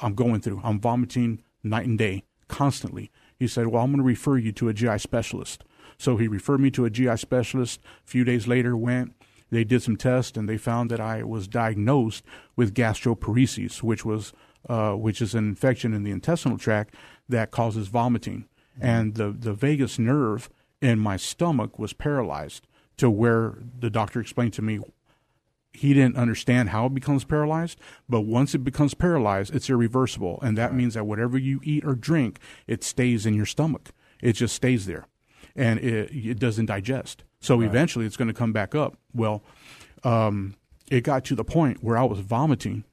I'm 0.00 0.14
going 0.14 0.40
through. 0.40 0.60
I'm 0.64 0.80
vomiting 0.80 1.42
night 1.62 1.86
and 1.86 1.96
day, 1.96 2.24
constantly. 2.48 3.12
He 3.38 3.46
said, 3.46 3.68
well, 3.68 3.82
I'm 3.82 3.90
going 3.90 3.98
to 3.98 4.04
refer 4.04 4.38
you 4.38 4.52
to 4.52 4.68
a 4.68 4.74
GI 4.74 4.98
specialist. 4.98 5.64
So 5.98 6.16
he 6.16 6.28
referred 6.28 6.60
me 6.60 6.70
to 6.72 6.84
a 6.84 6.90
GI 6.90 7.16
specialist. 7.16 7.80
A 8.04 8.08
few 8.08 8.24
days 8.24 8.46
later, 8.46 8.76
went. 8.76 9.14
They 9.50 9.64
did 9.64 9.82
some 9.82 9.96
tests, 9.96 10.36
and 10.36 10.48
they 10.48 10.56
found 10.56 10.90
that 10.90 11.00
I 11.00 11.22
was 11.22 11.46
diagnosed 11.46 12.24
with 12.56 12.74
gastroparesis, 12.74 13.82
which 13.82 14.04
was 14.04 14.32
uh, 14.68 14.92
which 14.92 15.20
is 15.20 15.34
an 15.34 15.46
infection 15.46 15.92
in 15.92 16.02
the 16.02 16.10
intestinal 16.10 16.58
tract 16.58 16.94
that 17.28 17.50
causes 17.50 17.88
vomiting. 17.88 18.46
Mm-hmm. 18.78 18.86
And 18.86 19.14
the 19.14 19.30
the 19.30 19.52
vagus 19.52 19.98
nerve 19.98 20.50
in 20.80 20.98
my 20.98 21.16
stomach 21.16 21.78
was 21.78 21.92
paralyzed 21.92 22.66
to 22.96 23.10
where 23.10 23.58
the 23.78 23.90
doctor 23.90 24.20
explained 24.20 24.52
to 24.54 24.62
me 24.62 24.80
he 25.74 25.92
didn't 25.92 26.16
understand 26.16 26.68
how 26.68 26.86
it 26.86 26.94
becomes 26.94 27.24
paralyzed, 27.24 27.78
but 28.08 28.20
once 28.20 28.54
it 28.54 28.58
becomes 28.58 28.94
paralyzed, 28.94 29.54
it's 29.54 29.68
irreversible. 29.68 30.38
And 30.40 30.56
that 30.56 30.72
means 30.72 30.94
that 30.94 31.04
whatever 31.04 31.36
you 31.36 31.60
eat 31.64 31.84
or 31.84 31.94
drink, 31.96 32.38
it 32.68 32.84
stays 32.84 33.26
in 33.26 33.34
your 33.34 33.44
stomach. 33.44 33.90
It 34.22 34.34
just 34.34 34.54
stays 34.54 34.86
there 34.86 35.06
and 35.56 35.78
it, 35.80 36.10
it 36.12 36.38
doesn't 36.38 36.66
digest. 36.66 37.24
So 37.40 37.60
right. 37.60 37.66
eventually 37.66 38.06
it's 38.06 38.16
going 38.16 38.28
to 38.28 38.34
come 38.34 38.52
back 38.52 38.74
up. 38.74 38.96
Well, 39.12 39.42
um, 40.02 40.54
it 40.90 41.02
got 41.02 41.24
to 41.26 41.34
the 41.34 41.44
point 41.44 41.82
where 41.82 41.96
I 41.96 42.04
was 42.04 42.20
vomiting 42.20 42.84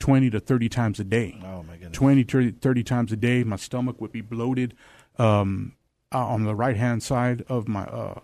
20 0.00 0.30
to 0.30 0.40
30 0.40 0.68
times 0.68 1.00
a 1.00 1.04
day. 1.04 1.38
Oh, 1.44 1.62
my 1.62 1.74
goodness. 1.74 1.92
20, 1.92 2.22
30, 2.24 2.50
30 2.52 2.82
times 2.84 3.12
a 3.12 3.16
day. 3.16 3.44
My 3.44 3.56
stomach 3.56 4.00
would 4.00 4.12
be 4.12 4.20
bloated. 4.20 4.74
Um, 5.18 5.74
uh, 6.12 6.26
on 6.26 6.44
the 6.44 6.54
right 6.54 6.76
hand 6.76 7.02
side 7.02 7.44
of 7.48 7.68
my 7.68 7.84
uh, 7.84 8.20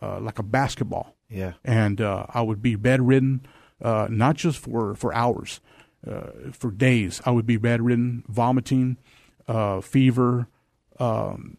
uh, 0.00 0.20
like 0.20 0.38
a 0.38 0.42
basketball. 0.42 1.14
Yeah, 1.28 1.52
and 1.64 2.00
uh, 2.00 2.26
I 2.30 2.42
would 2.42 2.62
be 2.62 2.76
bedridden, 2.76 3.46
uh, 3.82 4.08
not 4.10 4.36
just 4.36 4.58
for 4.58 4.94
for 4.94 5.14
hours, 5.14 5.60
uh, 6.08 6.30
for 6.52 6.70
days. 6.70 7.20
I 7.26 7.32
would 7.32 7.46
be 7.46 7.56
bedridden, 7.56 8.24
vomiting, 8.28 8.96
fever. 9.82 10.48
Um, 10.98 11.58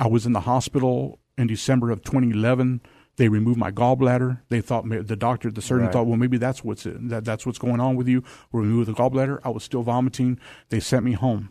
I 0.00 0.08
was 0.08 0.26
in 0.26 0.32
the 0.32 0.40
hospital 0.40 1.20
in 1.38 1.46
December 1.46 1.90
of 1.90 2.02
2011. 2.02 2.80
They 3.16 3.28
removed 3.28 3.58
my 3.58 3.70
gallbladder. 3.70 4.40
They 4.48 4.60
thought 4.60 4.88
the 4.88 5.16
doctor, 5.16 5.50
the 5.50 5.62
surgeon 5.62 5.84
right. 5.84 5.92
thought, 5.92 6.06
well, 6.06 6.16
maybe 6.16 6.36
that's 6.36 6.64
what's 6.64 6.84
it, 6.84 7.08
that 7.08 7.24
that's 7.24 7.46
what's 7.46 7.58
going 7.58 7.80
on 7.80 7.94
with 7.94 8.08
you. 8.08 8.24
We 8.50 8.62
removed 8.62 8.88
the 8.88 8.94
gallbladder. 8.94 9.40
I 9.44 9.50
was 9.50 9.62
still 9.62 9.82
vomiting. 9.82 10.38
They 10.70 10.80
sent 10.80 11.04
me 11.04 11.12
home 11.12 11.50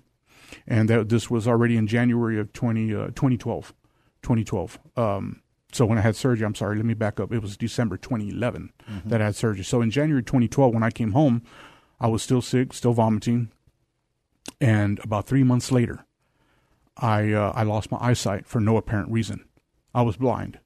and 0.68 0.90
that 0.90 1.10
this 1.10 1.30
was 1.30 1.48
already 1.48 1.78
in 1.78 1.88
January 1.88 2.40
of 2.40 2.54
20, 2.54 2.94
uh, 2.94 3.06
2012. 3.08 3.74
2012. 4.22 4.80
Um, 4.96 5.42
so 5.72 5.86
when 5.86 5.98
I 5.98 6.02
had 6.02 6.16
surgery, 6.16 6.46
I'm 6.46 6.56
sorry, 6.56 6.78
let 6.78 6.86
me 6.86 6.94
back 6.94 7.20
up. 7.20 7.34
It 7.34 7.42
was 7.42 7.58
December 7.58 7.98
2011 7.98 8.72
mm-hmm. 8.90 9.10
that 9.10 9.22
I 9.22 9.26
had 9.26 9.36
surgery. 9.36 9.64
So 9.64 9.82
in 9.82 9.92
January 9.92 10.24
2012, 10.24 10.74
when 10.74 10.84
I 10.84 10.92
came 10.92 11.12
home, 11.12 11.44
I 12.00 12.08
was 12.08 12.22
still 12.22 12.42
sick, 12.42 12.74
still 12.74 12.94
vomiting, 12.94 13.50
and 14.62 15.00
about 15.04 15.28
three 15.28 15.44
months 15.44 15.72
later, 15.72 16.06
I 16.98 17.34
uh, 17.34 17.52
I 17.56 17.64
lost 17.64 17.92
my 17.92 17.98
eyesight 18.00 18.46
for 18.46 18.60
no 18.60 18.78
apparent 18.78 19.12
reason. 19.12 19.46
I 19.94 20.02
was 20.02 20.18
blind, 20.18 20.60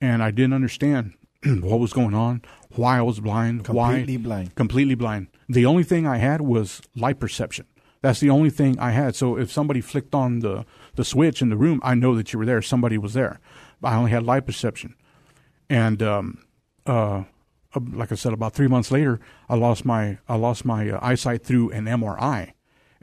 and 0.00 0.22
I 0.22 0.30
didn't 0.30 0.54
understand 0.54 1.14
what 1.44 1.80
was 1.80 1.92
going 1.92 2.14
on, 2.14 2.42
why 2.70 2.98
I 2.98 3.02
was 3.02 3.20
blind, 3.20 3.64
completely 3.64 4.16
why 4.16 4.22
blind, 4.22 4.54
completely 4.54 4.94
blind. 4.94 5.28
The 5.48 5.66
only 5.66 5.84
thing 5.84 6.06
I 6.06 6.18
had 6.18 6.40
was 6.40 6.82
light 6.94 7.20
perception. 7.20 7.66
That's 8.02 8.20
the 8.20 8.30
only 8.30 8.50
thing 8.50 8.78
I 8.78 8.90
had. 8.90 9.16
So 9.16 9.36
if 9.36 9.50
somebody 9.50 9.80
flicked 9.80 10.14
on 10.14 10.40
the, 10.40 10.64
the 10.94 11.04
switch 11.04 11.42
in 11.42 11.48
the 11.48 11.56
room, 11.56 11.80
I 11.82 11.94
know 11.94 12.14
that 12.14 12.32
you 12.32 12.38
were 12.38 12.46
there. 12.46 12.62
Somebody 12.62 12.98
was 12.98 13.14
there. 13.14 13.40
I 13.82 13.96
only 13.96 14.10
had 14.10 14.22
light 14.22 14.46
perception. 14.46 14.94
And 15.68 16.02
um, 16.02 16.44
uh, 16.86 17.24
uh 17.74 17.80
like 17.92 18.12
I 18.12 18.14
said, 18.14 18.32
about 18.32 18.52
three 18.52 18.68
months 18.68 18.90
later, 18.90 19.18
I 19.48 19.56
lost 19.56 19.84
my 19.84 20.18
I 20.28 20.36
lost 20.36 20.64
my 20.64 20.90
uh, 20.90 20.98
eyesight 21.02 21.42
through 21.44 21.70
an 21.70 21.86
MRI, 21.86 22.52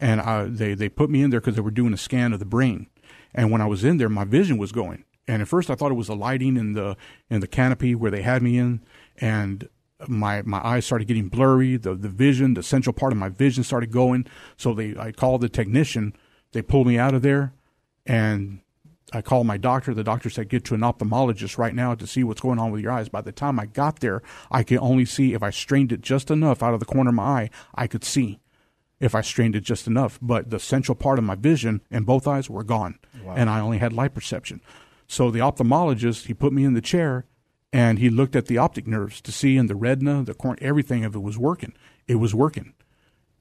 and 0.03 0.19
I, 0.19 0.43
they 0.43 0.73
they 0.73 0.89
put 0.89 1.09
me 1.09 1.21
in 1.21 1.29
there 1.29 1.39
because 1.39 1.55
they 1.55 1.61
were 1.61 1.71
doing 1.71 1.93
a 1.93 1.97
scan 1.97 2.33
of 2.33 2.39
the 2.39 2.45
brain. 2.45 2.87
And 3.33 3.51
when 3.51 3.61
I 3.61 3.65
was 3.65 3.85
in 3.85 3.97
there, 3.97 4.09
my 4.09 4.25
vision 4.25 4.57
was 4.57 4.73
going. 4.73 5.05
And 5.29 5.41
at 5.41 5.47
first, 5.47 5.69
I 5.69 5.75
thought 5.75 5.91
it 5.91 5.95
was 5.95 6.07
the 6.07 6.15
lighting 6.15 6.57
in 6.57 6.73
the 6.73 6.97
in 7.29 7.39
the 7.39 7.47
canopy 7.47 7.95
where 7.95 8.11
they 8.11 8.21
had 8.21 8.43
me 8.43 8.57
in, 8.57 8.83
and 9.15 9.69
my 10.05 10.41
my 10.41 10.59
eyes 10.61 10.85
started 10.85 11.07
getting 11.07 11.29
blurry. 11.29 11.77
The 11.77 11.95
the 11.95 12.09
vision, 12.09 12.53
the 12.53 12.63
central 12.63 12.91
part 12.91 13.13
of 13.13 13.17
my 13.17 13.29
vision 13.29 13.63
started 13.63 13.91
going. 13.91 14.27
So 14.57 14.73
they 14.73 14.93
I 14.97 15.13
called 15.13 15.39
the 15.39 15.47
technician. 15.47 16.13
They 16.51 16.61
pulled 16.61 16.85
me 16.85 16.99
out 16.99 17.13
of 17.13 17.21
there, 17.21 17.53
and 18.05 18.59
I 19.13 19.21
called 19.21 19.47
my 19.47 19.55
doctor. 19.55 19.93
The 19.93 20.03
doctor 20.03 20.29
said, 20.29 20.49
"Get 20.49 20.65
to 20.65 20.75
an 20.75 20.81
ophthalmologist 20.81 21.57
right 21.57 21.73
now 21.73 21.95
to 21.95 22.05
see 22.05 22.25
what's 22.25 22.41
going 22.41 22.59
on 22.59 22.71
with 22.71 22.81
your 22.81 22.91
eyes." 22.91 23.07
By 23.07 23.21
the 23.21 23.31
time 23.31 23.57
I 23.57 23.67
got 23.67 24.01
there, 24.01 24.21
I 24.51 24.63
could 24.63 24.79
only 24.79 25.05
see 25.05 25.33
if 25.33 25.41
I 25.41 25.49
strained 25.49 25.93
it 25.93 26.01
just 26.01 26.29
enough 26.29 26.61
out 26.61 26.73
of 26.73 26.81
the 26.81 26.85
corner 26.85 27.11
of 27.11 27.15
my 27.15 27.23
eye. 27.23 27.49
I 27.73 27.87
could 27.87 28.03
see 28.03 28.41
if 29.03 29.13
I 29.13 29.21
strained 29.21 29.55
it 29.55 29.61
just 29.61 29.85
enough, 29.85 30.17
but 30.21 30.49
the 30.49 30.59
central 30.59 30.95
part 30.95 31.19
of 31.19 31.25
my 31.25 31.35
vision 31.35 31.81
and 31.91 32.05
both 32.05 32.25
eyes 32.25 32.49
were 32.49 32.63
gone, 32.63 32.99
wow. 33.21 33.33
and 33.35 33.49
I 33.49 33.59
only 33.59 33.77
had 33.77 33.91
light 33.91 34.13
perception. 34.13 34.61
So 35.07 35.29
the 35.29 35.39
ophthalmologist 35.39 36.27
he 36.27 36.33
put 36.33 36.53
me 36.53 36.63
in 36.63 36.73
the 36.73 36.81
chair 36.81 37.25
and 37.73 37.99
he 37.99 38.09
looked 38.09 38.35
at 38.35 38.45
the 38.45 38.57
optic 38.57 38.87
nerves 38.87 39.19
to 39.21 39.31
see 39.33 39.57
in 39.57 39.67
the 39.67 39.75
retina, 39.75 40.23
the 40.23 40.33
corn, 40.33 40.57
everything 40.61 41.03
if 41.03 41.15
it 41.15 41.21
was 41.21 41.37
working. 41.37 41.73
It 42.07 42.15
was 42.15 42.33
working, 42.33 42.73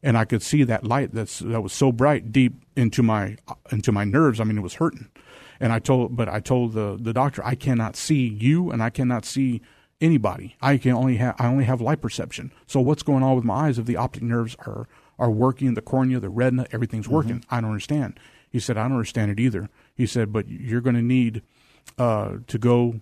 and 0.03 0.19
I 0.19 0.25
could 0.25 0.43
see 0.43 0.65
that 0.65 0.85
light 0.85 1.13
that's 1.13 1.39
that 1.39 1.63
was 1.63 1.73
so 1.73 1.93
bright 1.93 2.33
deep 2.33 2.55
into 2.77 3.03
my 3.03 3.37
into 3.71 3.93
my 3.93 4.05
nerves. 4.05 4.41
I 4.41 4.45
mean, 4.45 4.59
it 4.59 4.63
was 4.63 4.75
hurting. 4.75 5.11
And 5.61 5.73
I 5.73 5.79
told, 5.79 6.17
but 6.17 6.29
I 6.29 6.41
told 6.41 6.73
the 6.73 6.99
the 7.01 7.13
doctor, 7.13 7.45
I 7.45 7.55
cannot 7.55 7.95
see 7.95 8.27
you, 8.27 8.71
and 8.73 8.83
I 8.83 8.91
cannot 8.91 9.25
see 9.25 9.63
anybody. 10.01 10.57
I 10.61 10.77
can 10.77 10.93
only 10.93 11.17
have 11.19 11.37
I 11.39 11.47
only 11.47 11.65
have 11.65 11.81
light 11.81 12.01
perception. 12.01 12.53
So 12.67 12.81
what's 12.81 13.05
going 13.05 13.23
on 13.23 13.37
with 13.37 13.45
my 13.45 13.67
eyes 13.67 13.79
if 13.79 13.87
the 13.87 13.97
optic 13.97 14.23
nerves 14.23 14.57
are 14.67 14.89
are 15.23 15.31
working, 15.31 15.75
the 15.75 15.81
cornea, 15.81 16.19
the 16.19 16.29
retina, 16.29 16.67
everything's 16.73 17.09
working. 17.09 17.45
I 17.49 17.61
don't 17.61 17.71
understand. 17.71 18.19
He 18.51 18.59
said, 18.59 18.77
I 18.77 18.83
don't 18.83 18.93
understand 18.93 19.31
it 19.31 19.39
either. 19.39 19.71
He 19.95 20.05
said, 20.05 20.33
but 20.33 20.49
you're 20.49 20.81
going 20.81 20.97
to 20.97 21.03
need 21.03 21.43
uh, 21.97 22.39
to 22.49 22.59
go 22.59 23.01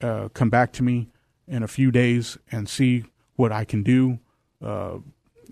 uh, 0.00 0.28
come 0.28 0.50
back 0.50 0.72
to 0.74 0.84
me 0.84 1.08
in 1.48 1.64
a 1.64 1.68
few 1.68 1.90
days 1.90 2.38
and 2.52 2.68
see 2.68 3.04
what 3.34 3.50
I 3.50 3.64
can 3.64 3.82
do. 3.82 4.20
Uh, 4.64 4.98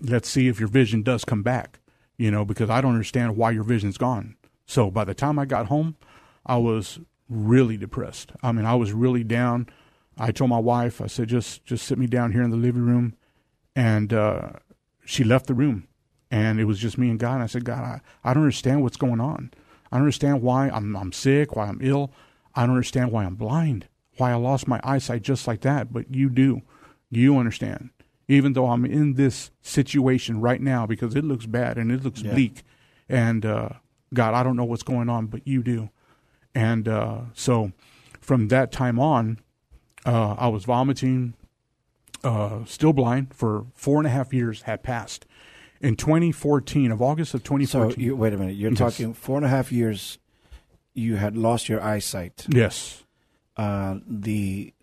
let's 0.01 0.29
see 0.29 0.47
if 0.47 0.59
your 0.61 0.69
vision 0.69 1.03
does 1.03 1.25
come 1.25 1.43
back, 1.43 1.79
you 2.17 2.31
know, 2.31 2.45
because 2.45 2.69
I 2.69 2.79
don't 2.79 2.93
understand 2.93 3.35
why 3.35 3.51
your 3.51 3.63
vision's 3.63 3.97
gone. 3.97 4.37
So 4.65 4.89
by 4.89 5.03
the 5.03 5.13
time 5.13 5.37
I 5.37 5.45
got 5.45 5.65
home, 5.65 5.97
I 6.45 6.55
was 6.55 6.99
really 7.29 7.75
depressed. 7.75 8.31
I 8.41 8.53
mean, 8.53 8.65
I 8.65 8.75
was 8.75 8.93
really 8.93 9.25
down. 9.25 9.67
I 10.17 10.31
told 10.31 10.49
my 10.49 10.59
wife, 10.59 11.01
I 11.01 11.07
said, 11.07 11.27
just 11.27 11.65
just 11.65 11.85
sit 11.85 11.97
me 11.97 12.07
down 12.07 12.31
here 12.31 12.43
in 12.43 12.49
the 12.49 12.57
living 12.57 12.85
room, 12.85 13.15
and 13.75 14.13
uh, 14.13 14.53
she 15.05 15.23
left 15.23 15.47
the 15.47 15.53
room, 15.53 15.87
and 16.31 16.59
it 16.59 16.65
was 16.65 16.79
just 16.79 16.97
me 16.97 17.09
and 17.09 17.19
God. 17.19 17.35
And 17.35 17.43
I 17.43 17.47
said, 17.47 17.63
God, 17.65 17.83
I, 17.83 18.01
I 18.23 18.33
don't 18.33 18.43
understand 18.43 18.81
what's 18.83 18.97
going 18.97 19.19
on. 19.21 19.51
I 19.91 19.97
don't 19.97 20.03
understand 20.03 20.41
why 20.41 20.69
I'm 20.69 20.95
I'm 20.95 21.11
sick, 21.11 21.55
why 21.55 21.67
I'm 21.67 21.79
ill. 21.81 22.11
I 22.55 22.61
don't 22.61 22.71
understand 22.71 23.11
why 23.11 23.23
I'm 23.23 23.35
blind, 23.35 23.87
why 24.17 24.31
I 24.31 24.35
lost 24.35 24.67
my 24.67 24.79
eyesight 24.83 25.21
just 25.21 25.47
like 25.47 25.61
that. 25.61 25.93
But 25.93 26.13
you 26.13 26.29
do, 26.29 26.61
you 27.09 27.37
understand. 27.37 27.91
Even 28.27 28.53
though 28.53 28.67
I'm 28.69 28.83
in 28.85 29.13
this 29.13 29.51
situation 29.61 30.41
right 30.41 30.59
now 30.59 30.85
because 30.85 31.15
it 31.15 31.23
looks 31.23 31.45
bad 31.45 31.77
and 31.77 31.91
it 31.91 32.03
looks 32.03 32.21
Yeah. 32.21 32.33
bleak, 32.33 32.63
and 33.07 33.45
uh, 33.45 33.69
God, 34.13 34.33
I 34.33 34.43
don't 34.43 34.57
know 34.57 34.65
what's 34.65 34.83
going 34.83 35.07
on, 35.07 35.27
but 35.27 35.47
you 35.47 35.63
do. 35.63 35.89
And 36.55 36.87
uh, 36.87 37.19
so 37.33 37.71
from 38.19 38.47
that 38.49 38.71
time 38.71 38.99
on, 38.99 39.39
uh, 40.05 40.33
I 40.37 40.47
was 40.47 40.65
vomiting, 40.65 41.35
uh, 42.23 42.65
still 42.65 42.91
blind 42.93 43.33
for 43.33 43.67
four 43.75 43.99
and 43.99 44.07
a 44.07 44.09
half 44.09 44.33
years 44.33 44.63
had 44.63 44.81
passed. 44.83 45.25
In 45.81 45.95
2014, 45.95 46.91
of 46.91 47.01
August 47.01 47.33
of 47.33 47.41
So 47.41 47.57
2014. 47.57 48.03
you, 48.03 48.15
wait 48.15 48.33
a 48.33 48.37
minute. 48.37 48.55
You're 48.55 48.71
Yes. 48.71 48.79
talking 48.79 49.13
four 49.13 49.37
and 49.37 49.45
a 49.45 49.49
half 49.49 49.71
years. 49.71 50.17
You 50.93 51.15
had 51.17 51.37
lost 51.37 51.69
your 51.69 51.81
eyesight. 51.81 52.45
yes. 52.49 53.03
Uh, 53.55 53.99
the 54.07 54.73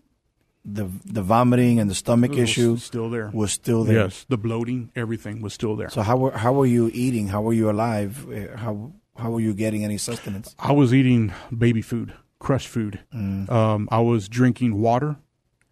the 0.65 0.87
the 1.05 1.21
vomiting 1.21 1.79
and 1.79 1.89
the 1.89 1.95
stomach 1.95 2.33
issue 2.37 2.75
still 2.77 3.09
there. 3.09 3.29
was 3.33 3.51
still 3.51 3.83
there. 3.83 4.03
Yes, 4.05 4.25
the 4.29 4.37
bloating, 4.37 4.89
everything 4.95 5.41
was 5.41 5.53
still 5.53 5.75
there. 5.75 5.89
So 5.89 6.01
how 6.01 6.17
were 6.17 6.31
how 6.31 6.51
were 6.53 6.65
you 6.65 6.89
eating? 6.93 7.27
How 7.29 7.41
were 7.41 7.53
you 7.53 7.69
alive? 7.69 8.25
Uh, 8.27 8.57
How 8.57 8.91
how 9.17 9.31
were 9.31 9.39
you 9.41 9.53
getting 9.53 9.85
any 9.85 9.97
sustenance? 9.97 10.55
I 10.59 10.71
was 10.73 10.93
eating 10.93 11.31
baby 11.57 11.81
food, 11.81 12.13
crushed 12.39 12.67
food. 12.67 12.99
Mm. 13.13 13.49
Um, 13.49 13.87
I 13.91 13.99
was 13.99 14.27
drinking 14.27 14.81
water 14.81 15.15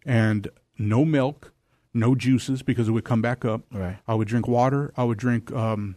and 0.06 0.48
no 0.78 1.04
milk, 1.04 1.52
no 1.94 2.14
juices 2.14 2.62
because 2.62 2.88
it 2.88 2.92
would 2.92 3.04
come 3.04 3.22
back 3.22 3.44
up. 3.44 3.62
Right. 3.72 3.96
I 4.06 4.14
would 4.14 4.28
drink 4.28 4.46
water. 4.48 4.92
I 4.96 5.04
would 5.04 5.18
drink. 5.18 5.52
Um, 5.52 5.96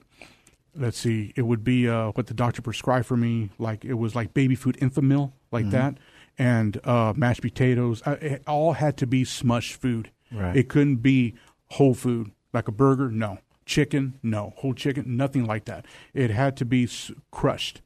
let's 0.76 0.98
see, 1.00 1.34
it 1.36 1.42
would 1.42 1.64
be 1.64 1.90
uh, 1.90 2.10
what 2.12 2.28
the 2.28 2.34
doctor 2.36 2.62
prescribed 2.62 3.06
for 3.08 3.18
me. 3.18 3.50
Like 3.58 3.84
it 3.84 3.96
was 3.96 4.16
like 4.16 4.34
baby 4.34 4.56
food, 4.56 4.78
Enfamil, 4.80 5.32
like 5.52 5.66
Mm-hmm. 5.66 5.72
that, 5.72 5.98
and 6.38 6.80
uh, 6.86 7.14
mashed 7.16 7.42
potatoes. 7.42 8.02
Uh, 8.06 8.18
it 8.22 8.44
all 8.48 8.74
had 8.74 8.96
to 8.98 9.08
be 9.08 9.24
smushed 9.24 9.74
food. 9.74 10.12
Right. 10.32 10.56
It 10.56 10.70
couldn't 10.70 10.98
be 10.98 11.34
whole 11.72 11.94
food 11.96 12.32
like 12.54 12.68
a 12.68 12.72
burger. 12.72 13.10
No 13.10 13.40
chicken. 13.66 14.20
No 14.22 14.54
whole 14.58 14.74
chicken. 14.74 15.18
Nothing 15.18 15.46
like 15.46 15.66
that. 15.66 15.86
It 16.14 16.30
had 16.30 16.56
to 16.58 16.66
be 16.66 16.84
s- 16.84 17.12
crushed, 17.32 17.82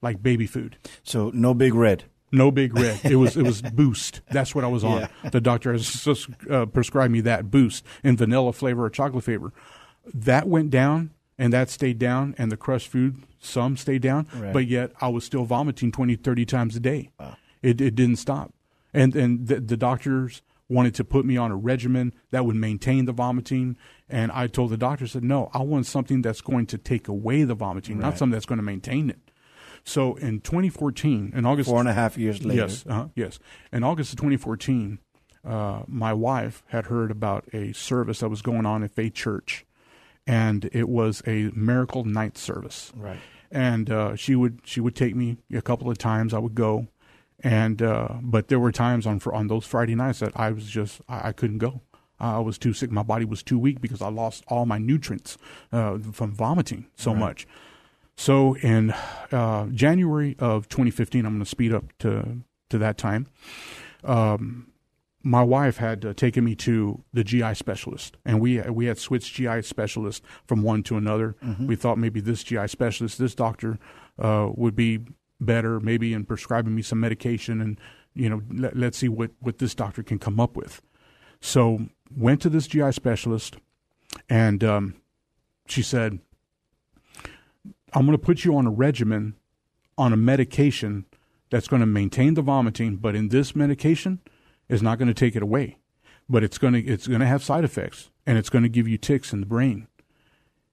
like 0.00 0.22
baby 0.22 0.46
food. 0.46 0.78
So 1.02 1.30
no 1.34 1.54
big 1.54 1.74
red. 1.74 2.04
No 2.30 2.50
big 2.50 2.76
red. 2.76 3.00
It 3.04 3.16
was 3.16 3.36
it 3.36 3.42
was 3.44 3.62
Boost. 3.62 4.20
That's 4.30 4.54
what 4.54 4.64
I 4.64 4.68
was 4.68 4.84
on. 4.84 5.08
The 5.32 5.40
doctor 5.40 5.72
has 5.72 6.06
uh, 6.50 6.66
prescribed 6.66 7.12
me 7.12 7.20
that 7.22 7.50
Boost 7.50 7.84
in 8.04 8.16
vanilla 8.16 8.52
flavor 8.52 8.84
or 8.84 8.90
chocolate 8.90 9.24
flavor. 9.24 9.52
That 10.14 10.46
went 10.48 10.70
down 10.70 11.10
and 11.38 11.52
that 11.52 11.70
stayed 11.70 11.98
down, 11.98 12.34
and 12.36 12.50
the 12.50 12.56
crushed 12.56 12.88
food 12.88 13.22
some 13.40 13.76
stayed 13.76 14.02
down, 14.02 14.26
Right. 14.34 14.52
but 14.52 14.66
yet 14.66 14.90
I 15.00 15.06
was 15.08 15.22
still 15.24 15.44
vomiting 15.44 15.92
20, 15.92 16.16
30 16.16 16.44
times 16.44 16.74
a 16.76 16.80
day. 16.80 17.10
It 17.62 17.80
it 17.80 17.94
didn't 17.94 18.16
stop, 18.16 18.52
and 18.92 19.14
and 19.16 19.46
the, 19.46 19.60
the 19.60 19.76
doctors 19.76 20.42
wanted 20.70 20.94
to 20.96 21.04
put 21.04 21.24
me 21.24 21.36
on 21.36 21.50
a 21.50 21.56
regimen 21.56 22.12
that 22.30 22.44
would 22.44 22.56
maintain 22.56 23.06
the 23.06 23.12
vomiting. 23.12 23.74
And 24.10 24.30
I 24.32 24.48
told 24.48 24.70
the 24.70 24.76
doctor, 24.76 25.04
I 25.06 25.08
said, 25.08 25.24
no, 25.24 25.50
I 25.54 25.62
want 25.62 25.86
something 25.86 26.20
that's 26.20 26.42
going 26.42 26.66
to 26.66 26.76
take 26.76 27.08
away 27.08 27.44
the 27.44 27.54
vomiting, 27.54 27.98
not 27.98 28.18
something 28.18 28.32
that's 28.32 28.44
going 28.44 28.58
to 28.58 28.62
maintain 28.62 29.08
it. 29.08 29.18
So 29.84 30.14
in 30.16 30.40
2014, 30.40 31.32
in 31.34 31.46
August, 31.46 31.68
Four 31.68 31.80
and 31.80 31.88
a 31.88 31.94
half 31.94 32.16
years 32.18 32.44
later. 32.44 32.62
Yes, 32.62 32.84
uh 32.88 33.08
yes. 33.14 33.38
In 33.72 33.84
August 33.84 34.12
of 34.12 34.18
2014, 34.18 34.98
uh, 35.44 35.82
my 35.86 36.12
wife 36.12 36.62
had 36.68 36.86
heard 36.86 37.10
about 37.10 37.44
a 37.52 37.72
service 37.72 38.20
that 38.20 38.28
was 38.28 38.42
going 38.42 38.66
on 38.66 38.82
at 38.82 38.90
Faith 38.90 39.14
Church, 39.14 39.64
and 40.26 40.68
it 40.72 40.88
was 40.88 41.22
a 41.26 41.50
miracle 41.54 42.04
night 42.04 42.36
service. 42.36 42.92
Right. 42.96 43.18
And 43.50 43.90
uh, 43.90 44.14
she 44.16 44.34
would 44.34 44.60
she 44.64 44.80
would 44.80 44.94
take 44.94 45.16
me 45.16 45.38
a 45.52 45.62
couple 45.62 45.90
of 45.90 45.96
times. 45.96 46.34
I 46.34 46.38
would 46.38 46.54
go, 46.54 46.88
and 47.40 47.80
uh, 47.80 48.08
but 48.20 48.48
there 48.48 48.58
were 48.58 48.72
times 48.72 49.06
on 49.06 49.20
on 49.32 49.46
those 49.46 49.64
Friday 49.64 49.94
nights 49.94 50.18
that 50.18 50.32
I 50.36 50.50
was 50.50 50.66
just 50.66 51.00
I, 51.08 51.28
I 51.28 51.32
couldn't 51.32 51.58
go. 51.58 51.80
I 52.20 52.40
was 52.40 52.58
too 52.58 52.72
sick. 52.72 52.90
My 52.90 53.04
body 53.04 53.24
was 53.24 53.42
too 53.42 53.58
weak 53.58 53.80
because 53.80 54.02
I 54.02 54.08
lost 54.08 54.44
all 54.48 54.66
my 54.66 54.78
nutrients 54.78 55.38
uh, 55.72 55.98
from 56.12 56.32
vomiting 56.32 56.88
so 56.96 57.14
much. 57.14 57.46
So 58.18 58.56
in 58.56 58.90
uh, 59.30 59.66
January 59.66 60.34
of 60.40 60.68
2015, 60.68 61.24
I'm 61.24 61.34
going 61.34 61.44
to 61.44 61.48
speed 61.48 61.72
up 61.72 61.84
to 62.00 62.40
to 62.68 62.76
that 62.76 62.98
time. 62.98 63.28
Um, 64.02 64.72
my 65.22 65.42
wife 65.42 65.76
had 65.76 66.04
uh, 66.04 66.14
taken 66.14 66.44
me 66.44 66.56
to 66.56 67.04
the 67.12 67.22
GI 67.22 67.54
specialist, 67.54 68.16
and 68.24 68.40
we 68.40 68.60
we 68.62 68.86
had 68.86 68.98
switched 68.98 69.34
GI 69.34 69.62
specialists 69.62 70.20
from 70.44 70.62
one 70.62 70.82
to 70.82 70.96
another. 70.96 71.36
We 71.60 71.76
thought 71.76 71.96
maybe 71.96 72.20
this 72.20 72.42
GI 72.42 72.66
specialist, 72.66 73.20
this 73.20 73.36
doctor, 73.36 73.78
uh, 74.18 74.48
would 74.52 74.74
be 74.74 74.98
better, 75.40 75.78
maybe 75.78 76.12
in 76.12 76.24
prescribing 76.24 76.74
me 76.74 76.82
some 76.82 76.98
medication, 76.98 77.60
and 77.60 77.80
you 78.14 78.28
know, 78.28 78.42
let, 78.52 78.76
let's 78.76 78.98
see 78.98 79.08
what 79.08 79.30
what 79.38 79.58
this 79.58 79.76
doctor 79.76 80.02
can 80.02 80.18
come 80.18 80.40
up 80.40 80.56
with. 80.56 80.82
So 81.40 81.86
went 82.16 82.42
to 82.42 82.48
this 82.48 82.66
GI 82.66 82.90
specialist, 82.90 83.58
and 84.28 84.64
um, 84.64 84.96
she 85.68 85.82
said, 85.82 86.18
"I'm 87.92 88.06
going 88.06 88.16
to 88.18 88.24
put 88.24 88.44
you 88.44 88.56
on 88.56 88.66
a 88.66 88.70
regimen, 88.70 89.34
on 89.96 90.12
a 90.12 90.16
medication 90.16 91.06
that's 91.50 91.68
going 91.68 91.80
to 91.80 91.86
maintain 91.86 92.34
the 92.34 92.42
vomiting, 92.42 92.96
but 92.96 93.14
in 93.14 93.28
this 93.28 93.56
medication 93.56 94.20
is 94.68 94.82
not 94.82 94.98
going 94.98 95.08
to 95.08 95.14
take 95.14 95.34
it 95.34 95.42
away, 95.42 95.78
but 96.28 96.44
it's 96.44 96.58
going 96.58 96.74
to 96.74 96.84
it's 96.84 97.06
going 97.06 97.20
to 97.20 97.26
have 97.26 97.42
side 97.42 97.64
effects, 97.64 98.10
and 98.26 98.36
it's 98.38 98.50
going 98.50 98.62
to 98.64 98.68
give 98.68 98.86
you 98.88 98.98
ticks 98.98 99.32
in 99.32 99.40
the 99.40 99.46
brain." 99.46 99.86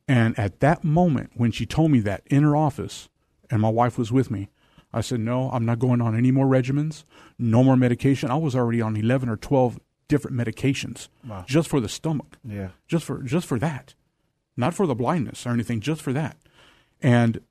And 0.07 0.37
at 0.37 0.59
that 0.59 0.83
moment, 0.83 1.31
when 1.35 1.51
she 1.51 1.65
told 1.65 1.91
me 1.91 1.99
that 2.01 2.21
in 2.27 2.43
her 2.43 2.55
office, 2.55 3.09
and 3.49 3.61
my 3.61 3.69
wife 3.69 3.97
was 3.97 4.11
with 4.11 4.29
me, 4.29 4.49
I 4.93 5.01
said, 5.01 5.19
No, 5.19 5.49
I'm 5.51 5.65
not 5.65 5.79
going 5.79 5.99
on 6.01 6.15
any 6.15 6.31
more 6.31 6.45
regimens, 6.45 7.03
no 7.39 7.63
more 7.63 7.75
medication. 7.75 8.29
I 8.29 8.35
was 8.35 8.55
already 8.55 8.81
on 8.81 8.95
11 8.95 9.27
or 9.29 9.35
12 9.35 9.79
different 10.07 10.37
medications 10.37 11.07
just 11.47 11.67
for 11.67 11.79
the 11.79 11.89
stomach, 11.89 12.37
Yeah. 12.47 12.69
just 12.87 13.03
for 13.03 13.23
just 13.23 13.47
for 13.47 13.57
that, 13.59 13.95
not 14.55 14.73
for 14.75 14.85
the 14.85 14.93
blindness 14.95 15.45
or 15.47 15.49
anything, 15.49 15.79
just 15.81 16.01
for 16.03 16.13
that. 16.13 16.37
And 17.01 17.41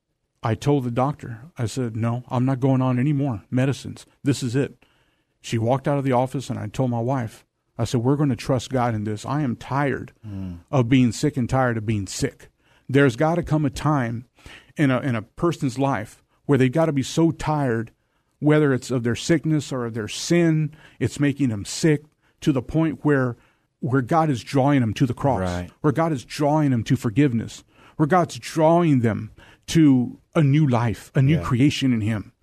I 0.43 0.55
told 0.55 0.83
the 0.83 0.91
doctor, 0.91 1.41
I 1.57 1.65
said, 1.65 1.95
No, 1.95 2.23
I'm 2.29 2.45
not 2.45 2.59
going 2.59 2.81
on 2.81 2.99
any 2.99 3.13
more 3.13 3.43
medicines. 3.49 4.05
This 4.23 4.43
is 4.43 4.55
it. 4.55 4.83
She 5.41 5.57
walked 5.57 5.87
out 5.87 5.97
of 5.97 6.03
the 6.03 6.11
office, 6.11 6.49
and 6.49 6.57
I 6.57 6.67
told 6.67 6.89
my 6.91 6.99
wife, 6.99 7.45
I 7.77 7.83
said, 7.83 8.01
We're 8.01 8.15
going 8.15 8.29
to 8.29 8.35
trust 8.35 8.69
God 8.71 8.93
in 8.95 9.03
this. 9.03 9.25
I 9.25 9.41
am 9.41 9.55
tired 9.55 10.13
mm. 10.25 10.59
of 10.71 10.89
being 10.89 11.11
sick 11.11 11.37
and 11.37 11.49
tired 11.49 11.77
of 11.77 11.85
being 11.85 12.07
sick. 12.07 12.49
There's 12.87 13.15
got 13.15 13.35
to 13.35 13.43
come 13.43 13.65
a 13.65 13.69
time 13.69 14.25
in 14.77 14.91
a, 14.91 14.99
in 14.99 15.15
a 15.15 15.21
person's 15.23 15.79
life 15.79 16.23
where 16.45 16.57
they've 16.57 16.71
got 16.71 16.85
to 16.85 16.93
be 16.93 17.03
so 17.03 17.31
tired, 17.31 17.91
whether 18.39 18.73
it's 18.73 18.91
of 18.91 19.03
their 19.03 19.15
sickness 19.15 19.71
or 19.71 19.85
of 19.85 19.93
their 19.93 20.07
sin, 20.07 20.75
it's 20.99 21.19
making 21.19 21.49
them 21.49 21.65
sick 21.65 22.03
to 22.41 22.51
the 22.51 22.61
point 22.61 23.03
where, 23.03 23.35
where 23.79 24.01
God 24.01 24.29
is 24.29 24.43
drawing 24.43 24.81
them 24.81 24.93
to 24.93 25.07
the 25.07 25.13
cross, 25.15 25.41
Right. 25.41 25.71
where 25.81 25.93
God 25.93 26.11
is 26.11 26.23
drawing 26.23 26.69
them 26.69 26.83
to 26.83 26.95
forgiveness, 26.95 27.63
where 27.95 28.07
God's 28.07 28.37
drawing 28.39 28.99
them 29.01 29.31
to 29.67 30.19
a 30.35 30.43
new 30.43 30.67
life, 30.67 31.11
a 31.15 31.21
new 31.21 31.35
Yeah. 31.35 31.43
creation 31.43 31.93
in 31.93 32.01
Him. 32.01 32.33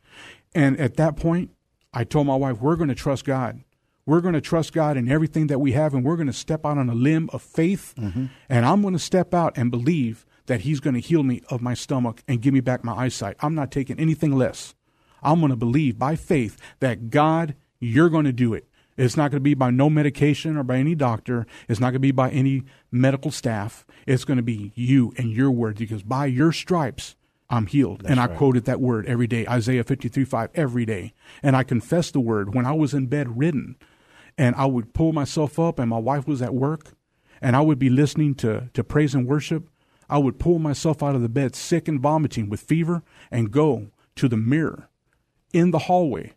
And 0.54 0.78
at 0.78 0.96
that 0.96 1.16
point, 1.16 1.50
I 1.92 2.04
told 2.04 2.26
my 2.26 2.36
wife, 2.36 2.60
we're 2.60 2.76
going 2.76 2.88
to 2.88 2.94
trust 2.94 3.24
God. 3.24 3.60
We're 4.04 4.20
going 4.20 4.34
to 4.34 4.40
trust 4.40 4.72
God 4.72 4.96
in 4.96 5.08
everything 5.10 5.46
that 5.46 5.60
we 5.60 5.72
have, 5.72 5.94
and 5.94 6.04
we're 6.04 6.16
going 6.16 6.26
to 6.26 6.32
step 6.32 6.66
out 6.66 6.76
on 6.78 6.88
a 6.90 6.94
limb 6.94 7.30
of 7.32 7.40
faith. 7.42 7.94
Mm-hmm. 7.96 8.26
And 8.48 8.66
I'm 8.66 8.82
going 8.82 8.94
to 8.94 8.98
step 8.98 9.32
out 9.32 9.56
and 9.56 9.70
believe 9.70 10.26
that 10.46 10.62
He's 10.62 10.80
going 10.80 10.94
to 10.94 11.00
heal 11.00 11.22
me 11.22 11.42
of 11.50 11.62
my 11.62 11.74
stomach 11.74 12.22
and 12.26 12.42
give 12.42 12.52
me 12.52 12.60
back 12.60 12.82
my 12.82 12.94
eyesight. 12.94 13.36
I'm 13.40 13.54
not 13.54 13.70
taking 13.70 13.98
anything 14.00 14.32
less. 14.36 14.74
I'm 15.22 15.38
going 15.38 15.50
to 15.50 15.56
believe 15.56 15.98
by 15.98 16.16
faith 16.16 16.58
that 16.80 17.10
God, 17.10 17.54
you're 17.78 18.10
going 18.10 18.24
to 18.24 18.32
do 18.32 18.54
it. 18.54 18.66
It's 18.96 19.16
not 19.16 19.30
going 19.30 19.40
to 19.40 19.40
be 19.40 19.54
by 19.54 19.70
no 19.70 19.88
medication 19.88 20.56
or 20.56 20.62
by 20.62 20.76
any 20.76 20.94
doctor. 20.94 21.46
It's 21.68 21.80
not 21.80 21.86
going 21.86 21.94
to 21.94 21.98
be 22.00 22.10
by 22.12 22.30
any 22.30 22.64
medical 22.90 23.30
staff. 23.30 23.86
It's 24.06 24.24
going 24.24 24.36
to 24.36 24.42
be 24.42 24.72
you 24.74 25.12
and 25.16 25.30
your 25.30 25.50
word 25.50 25.76
because 25.78 26.02
by 26.02 26.26
your 26.26 26.52
stripes, 26.52 27.16
I'm 27.48 27.66
healed. 27.66 28.02
and 28.06 28.18
I 28.18 28.28
quoted 28.28 28.64
that 28.64 28.80
word 28.80 29.06
every 29.06 29.26
day, 29.26 29.46
Isaiah 29.46 29.84
53 29.84 30.24
5, 30.24 30.50
every 30.54 30.86
day. 30.86 31.12
And 31.42 31.54
I 31.54 31.64
confessed 31.64 32.14
the 32.14 32.20
word 32.20 32.54
when 32.54 32.64
I 32.64 32.72
was 32.72 32.94
in 32.94 33.06
bed 33.06 33.38
ridden. 33.38 33.76
And 34.38 34.56
I 34.56 34.64
would 34.64 34.94
pull 34.94 35.12
myself 35.12 35.58
up, 35.58 35.78
and 35.78 35.90
my 35.90 35.98
wife 35.98 36.26
was 36.26 36.40
at 36.40 36.54
work, 36.54 36.94
and 37.42 37.54
I 37.54 37.60
would 37.60 37.78
be 37.78 37.90
listening 37.90 38.34
to, 38.36 38.70
to 38.72 38.82
praise 38.82 39.14
and 39.14 39.26
worship. 39.26 39.68
I 40.08 40.16
would 40.16 40.38
pull 40.38 40.58
myself 40.58 41.02
out 41.02 41.14
of 41.14 41.20
the 41.20 41.28
bed, 41.28 41.54
sick 41.54 41.86
and 41.86 42.00
vomiting 42.00 42.48
with 42.48 42.60
fever, 42.60 43.02
and 43.30 43.50
go 43.50 43.88
to 44.16 44.28
the 44.28 44.38
mirror 44.38 44.88
in 45.52 45.70
the 45.70 45.80
hallway. 45.80 46.32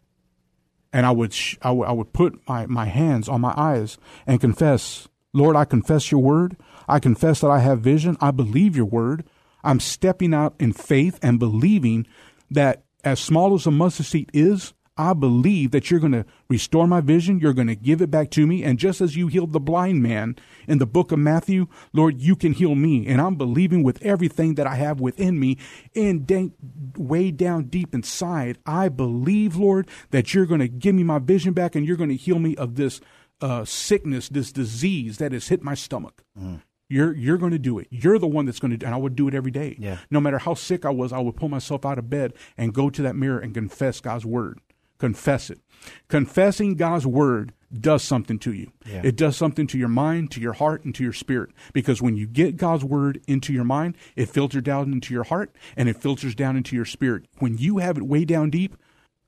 And 0.95 1.05
I 1.05 1.11
would, 1.11 1.33
sh- 1.33 1.57
I, 1.61 1.69
w- 1.75 1.83
I 1.83 1.91
would 1.91 2.13
put 2.13 2.39
my, 2.47 2.67
my 2.67 2.85
hands 2.85 3.27
on 3.27 3.41
my 3.41 3.53
eyes 3.57 3.97
and 4.25 4.39
confess, 4.39 5.09
Lord, 5.33 5.57
I 5.57 5.65
confess 5.65 6.09
your 6.09 6.21
word. 6.21 6.55
I 6.87 6.99
confess 6.99 7.41
that 7.41 7.49
I 7.49 7.59
have 7.59 7.81
vision. 7.81 8.15
I 8.21 8.31
believe 8.31 8.77
your 8.77 8.85
word. 8.85 9.25
I'm 9.61 9.81
stepping 9.81 10.33
out 10.33 10.55
in 10.57 10.71
faith 10.71 11.19
and 11.21 11.37
believing 11.37 12.07
that 12.49 12.85
as 13.03 13.19
small 13.19 13.53
as 13.55 13.67
a 13.67 13.71
mustard 13.71 14.05
seed 14.05 14.29
is, 14.33 14.73
I 14.97 15.13
believe 15.13 15.71
that 15.71 15.91
you're 15.91 15.99
going 15.99 16.13
to 16.13 16.25
restore 16.47 16.87
my 16.87 17.01
vision. 17.01 17.39
You're 17.39 17.53
going 17.53 17.67
to 17.67 17.75
give 17.75 18.01
it 18.01 18.09
back 18.09 18.31
to 18.31 18.47
me. 18.47 18.63
And 18.63 18.79
just 18.79 19.01
as 19.01 19.15
you 19.15 19.27
healed 19.27 19.51
the 19.51 19.59
blind 19.59 20.01
man 20.01 20.37
in 20.67 20.77
the 20.77 20.85
book 20.85 21.11
of 21.11 21.19
Matthew, 21.19 21.67
Lord, 21.91 22.21
you 22.21 22.35
can 22.35 22.53
heal 22.53 22.75
me. 22.75 23.05
And 23.05 23.19
I'm 23.19 23.35
believing 23.35 23.83
with 23.83 24.01
everything 24.01 24.55
that 24.55 24.67
I 24.67 24.75
have 24.75 25.01
within 25.01 25.37
me 25.39 25.57
and 25.95 26.25
de- 26.25 26.53
way 26.97 27.31
down 27.31 27.65
deep 27.65 27.93
inside. 27.93 28.57
I 28.65 28.87
believe, 28.87 29.57
Lord, 29.57 29.89
that 30.11 30.33
you're 30.33 30.45
going 30.45 30.61
to 30.61 30.69
give 30.69 30.95
me 30.95 31.03
my 31.03 31.19
vision 31.19 31.51
back 31.51 31.75
and 31.75 31.85
you're 31.85 31.97
going 31.97 32.09
to 32.09 32.15
heal 32.15 32.39
me 32.39 32.55
of 32.55 32.75
this 32.75 33.01
uh, 33.41 33.65
sickness, 33.65 34.29
this 34.29 34.53
disease 34.53 35.17
that 35.17 35.33
has 35.33 35.49
hit 35.49 35.61
my 35.61 35.73
stomach. 35.73 36.23
Mm. 36.39 36.61
You're 36.87 37.15
you're 37.15 37.39
going 37.39 37.51
to 37.51 37.59
do 37.59 37.79
it. 37.79 37.87
You're 37.89 38.19
the 38.19 38.27
one 38.27 38.45
that's 38.45 38.59
going 38.59 38.69
to, 38.69 38.77
do, 38.77 38.85
and 38.85 38.93
I 38.93 38.97
would 38.99 39.15
do 39.15 39.27
it 39.27 39.33
every 39.33 39.49
day. 39.49 39.75
Yeah. 39.79 39.97
No 40.11 40.19
matter 40.19 40.37
how 40.37 40.53
sick 40.53 40.85
I 40.85 40.91
was, 40.91 41.11
I 41.11 41.17
would 41.17 41.35
pull 41.35 41.49
myself 41.49 41.83
out 41.83 41.97
of 41.97 42.11
bed 42.11 42.33
and 42.57 42.75
go 42.75 42.91
to 42.91 43.01
that 43.01 43.15
mirror 43.15 43.39
and 43.39 43.55
confess 43.55 43.99
God's 43.99 44.23
word 44.23 44.59
confess 44.97 45.49
it. 45.49 45.59
Confessing 46.07 46.75
God's 46.75 47.05
word 47.05 47.53
does 47.73 48.03
something 48.03 48.39
to 48.39 48.53
you. 48.53 48.71
Yeah. 48.85 49.01
It 49.03 49.15
does 49.15 49.35
something 49.35 49.67
to 49.67 49.77
your 49.77 49.89
mind, 49.89 50.31
to 50.31 50.41
your 50.41 50.53
heart, 50.53 50.85
and 50.85 50.95
to 50.95 51.03
your 51.03 51.13
spirit. 51.13 51.51
Because 51.73 52.01
when 52.01 52.15
you 52.15 52.27
get 52.27 52.57
God's 52.57 52.83
word 52.83 53.21
into 53.27 53.53
your 53.53 53.63
mind, 53.63 53.97
it 54.15 54.29
filters 54.29 54.63
down 54.63 54.91
into 54.91 55.13
your 55.13 55.23
heart 55.23 55.55
and 55.75 55.89
it 55.89 56.01
filters 56.01 56.35
down 56.35 56.55
into 56.55 56.75
your 56.75 56.85
spirit. 56.85 57.25
When 57.39 57.57
you 57.57 57.79
have 57.79 57.97
it 57.97 58.03
way 58.03 58.25
down 58.25 58.49
deep, 58.49 58.77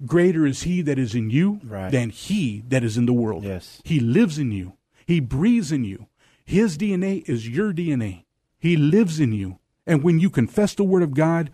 greater 0.06 0.45
is 0.45 0.63
he 0.63 0.82
that 0.84 0.99
is 0.99 1.15
in 1.15 1.30
you 1.30 1.60
right. 1.63 1.91
than 1.91 2.10
he 2.10 2.63
that 2.67 2.84
is 2.84 2.97
in 2.97 3.06
the 3.06 3.13
world. 3.13 3.43
Yes. 3.43 3.82
He 3.84 3.99
lives 3.99 4.38
in 4.38 4.51
you. 4.51 4.73
He 5.06 5.19
breathes 5.19 5.71
in 5.71 5.84
you. 5.84 6.08
His 6.45 6.77
DNA 6.77 7.27
is 7.27 7.49
your 7.49 7.73
DNA. 7.73 8.23
He 8.60 8.77
lives 8.77 9.19
in 9.19 9.34
you. 9.34 9.60
And 9.86 10.03
when 10.03 10.19
you 10.19 10.30
confess 10.30 10.73
the 10.73 10.84
word 10.84 11.03
of 11.03 11.13
God 11.13 11.49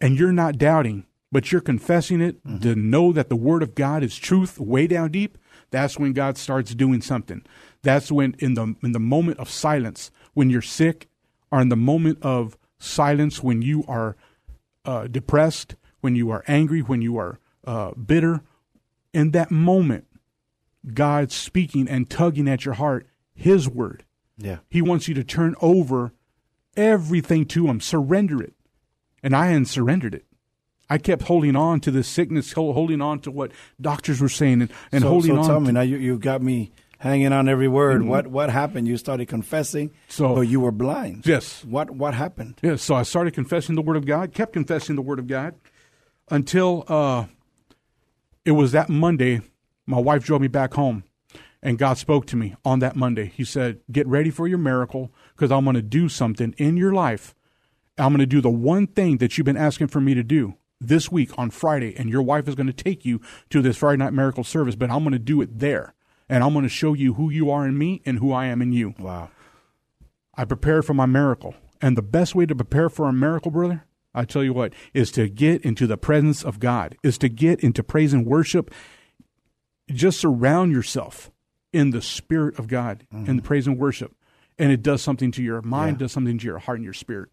and 0.00 0.18
you're 0.18 0.32
not 0.32 0.58
doubting, 0.58 1.06
but 1.34 1.50
you're 1.50 1.60
confessing 1.60 2.20
it 2.20 2.40
mm-hmm. 2.46 2.60
to 2.60 2.76
know 2.76 3.10
that 3.10 3.28
the 3.28 3.34
word 3.34 3.64
of 3.64 3.74
God 3.74 4.04
is 4.04 4.16
truth 4.16 4.60
way 4.60 4.86
down 4.86 5.10
deep, 5.10 5.36
that's 5.72 5.98
when 5.98 6.12
God 6.12 6.38
starts 6.38 6.76
doing 6.76 7.02
something. 7.02 7.42
That's 7.82 8.12
when 8.12 8.36
in 8.38 8.54
the 8.54 8.76
in 8.84 8.92
the 8.92 9.00
moment 9.00 9.40
of 9.40 9.50
silence, 9.50 10.12
when 10.34 10.48
you're 10.48 10.62
sick, 10.62 11.08
or 11.50 11.60
in 11.60 11.70
the 11.70 11.76
moment 11.76 12.18
of 12.22 12.56
silence 12.78 13.42
when 13.42 13.62
you 13.62 13.82
are 13.88 14.16
uh, 14.84 15.08
depressed, 15.08 15.74
when 16.02 16.14
you 16.14 16.30
are 16.30 16.44
angry, 16.46 16.82
when 16.82 17.02
you 17.02 17.16
are 17.18 17.40
uh, 17.64 17.90
bitter, 17.94 18.42
in 19.12 19.32
that 19.32 19.50
moment, 19.50 20.06
God's 20.86 21.34
speaking 21.34 21.88
and 21.88 22.08
tugging 22.08 22.48
at 22.48 22.64
your 22.64 22.74
heart 22.74 23.08
His 23.34 23.68
word. 23.68 24.04
Yeah, 24.38 24.58
He 24.68 24.80
wants 24.80 25.08
you 25.08 25.14
to 25.14 25.24
turn 25.24 25.56
over 25.60 26.12
everything 26.76 27.44
to 27.46 27.66
Him, 27.66 27.80
surrender 27.80 28.40
it, 28.40 28.54
and 29.20 29.34
I 29.34 29.46
hadn't 29.46 29.64
surrendered 29.64 30.14
it. 30.14 30.26
I 30.90 30.98
kept 30.98 31.22
holding 31.22 31.56
on 31.56 31.80
to 31.80 31.90
this 31.90 32.08
sickness, 32.08 32.52
holding 32.52 33.00
on 33.00 33.20
to 33.20 33.30
what 33.30 33.52
doctors 33.80 34.20
were 34.20 34.28
saying, 34.28 34.62
and, 34.62 34.72
and 34.92 35.02
so, 35.02 35.08
holding 35.08 35.34
so 35.34 35.40
on. 35.40 35.46
tell 35.46 35.60
to, 35.60 35.66
me 35.66 35.72
now, 35.72 35.80
you, 35.80 35.96
you 35.96 36.18
got 36.18 36.42
me 36.42 36.72
hanging 36.98 37.32
on 37.32 37.48
every 37.48 37.68
word. 37.68 38.00
Mm-hmm. 38.00 38.10
What 38.10 38.26
what 38.28 38.50
happened? 38.50 38.88
You 38.88 38.96
started 38.96 39.26
confessing, 39.26 39.90
so 40.08 40.40
you 40.40 40.60
were 40.60 40.72
blind. 40.72 41.26
Yes. 41.26 41.64
What 41.64 41.90
what 41.90 42.14
happened? 42.14 42.58
Yes. 42.62 42.82
So 42.82 42.94
I 42.94 43.02
started 43.02 43.34
confessing 43.34 43.74
the 43.74 43.82
word 43.82 43.96
of 43.96 44.06
God, 44.06 44.32
kept 44.32 44.52
confessing 44.52 44.96
the 44.96 45.02
word 45.02 45.18
of 45.18 45.26
God, 45.26 45.54
until 46.30 46.84
uh, 46.88 47.26
it 48.44 48.52
was 48.52 48.72
that 48.72 48.88
Monday. 48.88 49.42
My 49.86 49.98
wife 49.98 50.24
drove 50.24 50.40
me 50.40 50.48
back 50.48 50.72
home, 50.74 51.04
and 51.62 51.76
God 51.78 51.98
spoke 51.98 52.26
to 52.28 52.36
me 52.36 52.54
on 52.64 52.78
that 52.78 52.96
Monday. 52.96 53.32
He 53.34 53.44
said, 53.44 53.80
"Get 53.92 54.06
ready 54.06 54.30
for 54.30 54.48
your 54.48 54.58
miracle, 54.58 55.12
because 55.34 55.52
I'm 55.52 55.64
going 55.64 55.76
to 55.76 55.82
do 55.82 56.08
something 56.08 56.54
in 56.58 56.76
your 56.76 56.92
life." 56.92 57.34
I'm 57.96 58.08
going 58.08 58.18
to 58.18 58.26
do 58.26 58.40
the 58.40 58.50
one 58.50 58.88
thing 58.88 59.18
that 59.18 59.38
you've 59.38 59.44
been 59.44 59.56
asking 59.56 59.86
for 59.86 60.00
me 60.00 60.14
to 60.14 60.24
do 60.24 60.56
this 60.80 61.10
week 61.10 61.30
on 61.38 61.50
Friday, 61.50 61.94
and 61.96 62.10
your 62.10 62.22
wife 62.22 62.48
is 62.48 62.54
going 62.54 62.66
to 62.66 62.72
take 62.72 63.04
you 63.04 63.20
to 63.50 63.62
this 63.62 63.76
Friday 63.76 63.98
night 63.98 64.12
miracle 64.12 64.44
service, 64.44 64.74
but 64.74 64.90
I'm 64.90 65.02
going 65.02 65.12
to 65.12 65.18
do 65.18 65.40
it 65.40 65.58
there. 65.58 65.94
And 66.28 66.42
I'm 66.42 66.52
going 66.52 66.64
to 66.64 66.70
show 66.70 66.94
you 66.94 67.14
who 67.14 67.30
you 67.30 67.50
are 67.50 67.66
in 67.66 67.76
me 67.76 68.00
and 68.06 68.18
who 68.18 68.32
I 68.32 68.46
am 68.46 68.62
in 68.62 68.72
you. 68.72 68.94
Wow. 68.98 69.30
I 70.34 70.44
prepared 70.44 70.84
for 70.84 70.94
my 70.94 71.06
miracle. 71.06 71.54
And 71.82 71.96
the 71.96 72.02
best 72.02 72.34
way 72.34 72.46
to 72.46 72.54
prepare 72.54 72.88
for 72.88 73.08
a 73.08 73.12
miracle, 73.12 73.50
brother, 73.50 73.84
I 74.14 74.24
tell 74.24 74.42
you 74.42 74.52
what, 74.52 74.72
is 74.94 75.10
to 75.12 75.28
get 75.28 75.62
into 75.62 75.86
the 75.86 75.98
presence 75.98 76.42
of 76.42 76.60
God, 76.60 76.96
is 77.02 77.18
to 77.18 77.28
get 77.28 77.60
into 77.60 77.82
praise 77.82 78.12
and 78.12 78.26
worship. 78.26 78.72
Just 79.90 80.18
surround 80.18 80.72
yourself 80.72 81.30
in 81.72 81.90
the 81.90 82.00
spirit 82.00 82.58
of 82.58 82.68
God 82.68 83.04
mm-hmm. 83.12 83.28
in 83.28 83.36
the 83.36 83.42
praise 83.42 83.66
and 83.66 83.78
worship. 83.78 84.14
And 84.58 84.72
it 84.72 84.82
does 84.82 85.02
something 85.02 85.30
to 85.32 85.42
your 85.42 85.60
mind, 85.62 85.96
yeah. 85.96 86.04
does 86.04 86.12
something 86.12 86.38
to 86.38 86.46
your 86.46 86.58
heart 86.58 86.78
and 86.78 86.84
your 86.84 86.94
spirit. 86.94 87.28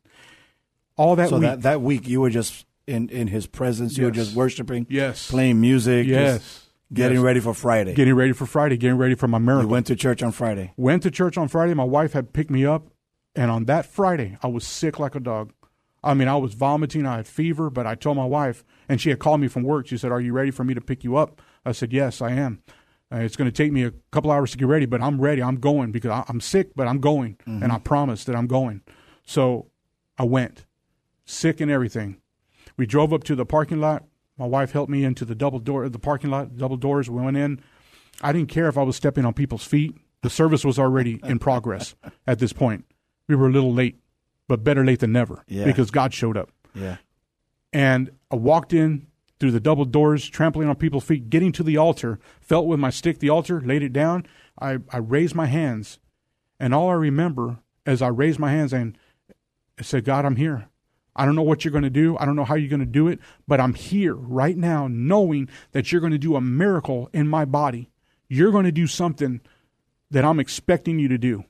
All 0.98 1.16
that 1.16 1.30
so 1.30 1.36
week. 1.38 1.44
That, 1.44 1.62
that 1.62 1.82
week 1.82 2.08
you 2.08 2.20
were 2.20 2.30
just 2.30 2.66
in 2.92 3.10
in 3.10 3.28
His 3.28 3.48
presence. 3.48 3.98
You 3.98 4.06
were 4.06 4.12
just 4.12 4.36
worshiping. 4.36 4.86
Yes. 4.90 5.30
Playing 5.30 5.62
music. 5.62 6.08
Yes. 6.08 6.68
Getting 6.94 7.20
yes. 7.20 7.24
ready 7.24 7.40
for 7.40 7.54
Friday. 7.54 7.94
Getting 7.94 8.16
ready 8.16 8.34
for 8.34 8.46
Friday. 8.46 8.76
Getting 8.76 8.98
ready 8.98 9.16
for 9.16 9.28
my 9.28 9.38
miracle. 9.38 9.70
You 9.70 9.72
went 9.72 9.88
to 9.88 9.96
church 9.96 10.22
on 10.22 10.34
Friday. 10.34 10.74
Went 10.76 11.04
to 11.04 11.12
church 11.12 11.38
on 11.38 11.48
Friday. 11.48 11.74
My 11.74 11.86
wife 11.86 12.12
had 12.12 12.34
picked 12.34 12.52
me 12.52 12.66
up, 12.66 12.88
and 13.34 13.50
on 13.50 13.66
that 13.66 13.86
Friday, 13.86 14.38
I 14.44 14.48
was 14.48 14.68
sick 14.68 15.00
like 15.00 15.16
a 15.16 15.22
dog. 15.22 15.54
I 16.04 16.14
mean, 16.14 16.28
I 16.28 16.36
was 16.36 16.54
vomiting. 16.54 17.06
I 17.06 17.18
had 17.18 17.28
fever, 17.28 17.70
but 17.70 17.88
I 17.88 17.96
told 17.96 18.18
my 18.18 18.26
wife, 18.26 18.66
and 18.90 19.00
she 19.00 19.10
had 19.10 19.20
called 19.20 19.40
me 19.40 19.48
from 19.48 19.64
work. 19.64 19.88
She 19.88 19.98
said, 19.98 20.12
"Are 20.12 20.20
you 20.20 20.34
ready 20.34 20.52
for 20.52 20.64
me 20.66 20.74
to 20.74 20.82
pick 20.82 21.04
you 21.04 21.16
up?" 21.16 21.42
I 21.66 21.72
said, 21.72 21.94
"Yes, 21.94 22.22
I 22.22 22.32
am." 22.32 22.62
Uh, 23.14 23.18
it's 23.18 23.36
going 23.36 23.50
to 23.50 23.56
take 23.56 23.74
me 23.74 23.84
a 23.84 23.92
couple 24.12 24.32
hours 24.32 24.52
to 24.52 24.58
get 24.58 24.68
ready, 24.68 24.86
but 24.86 25.02
I'm 25.02 25.20
ready. 25.20 25.44
I'm 25.44 25.58
going 25.58 25.92
because 25.92 26.12
I, 26.12 26.24
am 26.30 26.40
sick, 26.40 26.72
but 26.76 26.88
I'm 26.88 27.00
going, 27.00 27.36
mm-hmm. 27.46 27.62
and 27.62 27.72
I 27.72 27.78
promised 27.80 28.28
that 28.28 28.36
I'm 28.38 28.48
going. 28.48 28.82
So 29.26 29.68
I 30.18 30.24
went, 30.24 30.66
sick 31.26 31.60
and 31.60 31.70
everything. 31.70 32.21
We 32.78 32.86
drove 32.86 33.14
up 33.14 33.24
to 33.26 33.36
the 33.36 33.46
parking 33.46 33.80
lot. 33.80 34.06
My 34.38 34.46
wife 34.46 34.72
helped 34.72 34.90
me 34.90 35.04
into 35.04 35.26
the 35.26 35.36
double 35.36 35.60
door, 35.60 35.88
the 35.90 36.00
parking 36.00 36.30
lot, 36.30 36.58
double 36.58 36.78
doors. 36.78 37.10
We 37.10 37.22
went 37.22 37.38
in. 37.38 37.62
I 38.22 38.32
didn't 38.32 38.50
care 38.50 38.68
if 38.68 38.78
I 38.78 38.84
was 38.84 38.96
stepping 38.96 39.26
on 39.26 39.34
people's 39.34 39.64
feet. 39.64 39.96
The 40.22 40.30
service 40.30 40.64
was 40.64 40.80
already 40.80 41.20
in 41.24 41.40
progress 41.40 41.96
at 42.28 42.40
this 42.40 42.54
point. 42.54 42.86
We 43.28 43.36
were 43.36 43.48
a 43.48 43.52
little 43.52 43.74
late, 43.74 44.00
but 44.48 44.64
better 44.64 44.86
late 44.86 45.00
than 45.00 45.12
never 45.12 45.44
yeah. 45.48 45.66
because 45.66 45.92
God 45.92 46.14
showed 46.14 46.38
up. 46.38 46.50
Yeah. 46.74 46.98
And 47.74 48.12
I 48.30 48.36
walked 48.36 48.74
in 48.74 49.08
through 49.40 49.52
the 49.52 49.60
double 49.60 49.86
doors, 49.86 50.28
trampling 50.30 50.70
on 50.70 50.76
people's 50.76 51.04
feet, 51.04 51.30
getting 51.30 51.52
to 51.54 51.64
the 51.64 51.78
altar, 51.78 52.20
felt 52.40 52.68
with 52.68 52.80
my 52.80 52.90
stick 52.90 53.20
the 53.20 53.30
altar, 53.30 53.62
laid 53.62 53.82
it 53.82 53.94
down. 53.94 54.26
I, 54.60 54.78
I 54.92 54.98
raised 54.98 55.34
my 55.34 55.48
hands. 55.48 56.00
And 56.60 56.76
all 56.76 56.90
I 56.90 56.94
remember 56.94 57.58
as 57.86 58.02
I 58.02 58.08
raised 58.08 58.38
my 58.40 58.52
hands 58.52 58.72
and 58.72 58.98
I 59.80 59.84
said, 59.84 60.06
God, 60.06 60.26
I'm 60.26 60.36
here. 60.36 60.68
I 61.16 61.26
don't 61.26 61.36
know 61.36 61.42
what 61.42 61.66
you're 61.66 61.72
going 61.72 61.84
to 61.84 61.90
do. 61.90 62.18
I 62.18 62.26
don't 62.26 62.36
know 62.36 62.46
how 62.46 62.56
you're 62.56 62.70
going 62.70 62.80
to 62.80 62.86
do 62.86 63.08
it, 63.08 63.20
but 63.48 63.60
I'm 63.60 63.74
here 63.74 64.14
right 64.14 64.56
now 64.56 64.88
knowing 64.90 65.50
that 65.72 65.92
you're 65.92 66.02
going 66.02 66.14
to 66.14 66.18
do 66.18 66.36
a 66.36 66.42
miracle 66.42 67.10
in 67.14 67.28
my 67.28 67.46
body. 67.46 67.90
You're 68.30 68.52
going 68.52 68.66
to 68.66 68.72
do 68.72 68.88
something 68.88 69.42
that 70.10 70.24
I'm 70.24 70.40
expecting 70.40 71.00
you 71.00 71.08
to 71.10 71.18
do 71.18 71.44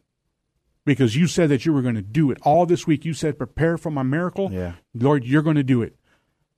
because 0.86 1.15
you 1.15 1.28
said 1.28 1.50
that 1.50 1.65
you 1.65 1.74
were 1.74 1.82
going 1.82 1.95
to 1.95 2.02
do 2.02 2.32
it. 2.32 2.39
All 2.41 2.65
this 2.65 2.88
week, 2.88 3.06
you 3.06 3.13
said, 3.13 3.38
prepare 3.38 3.78
for 3.78 3.91
my 3.91 4.04
miracle. 4.04 4.52
Yeah. 4.52 4.74
Lord, 4.93 5.26
you're 5.26 5.43
going 5.43 5.56
to 5.56 5.63
do 5.63 5.82
it. 5.82 5.95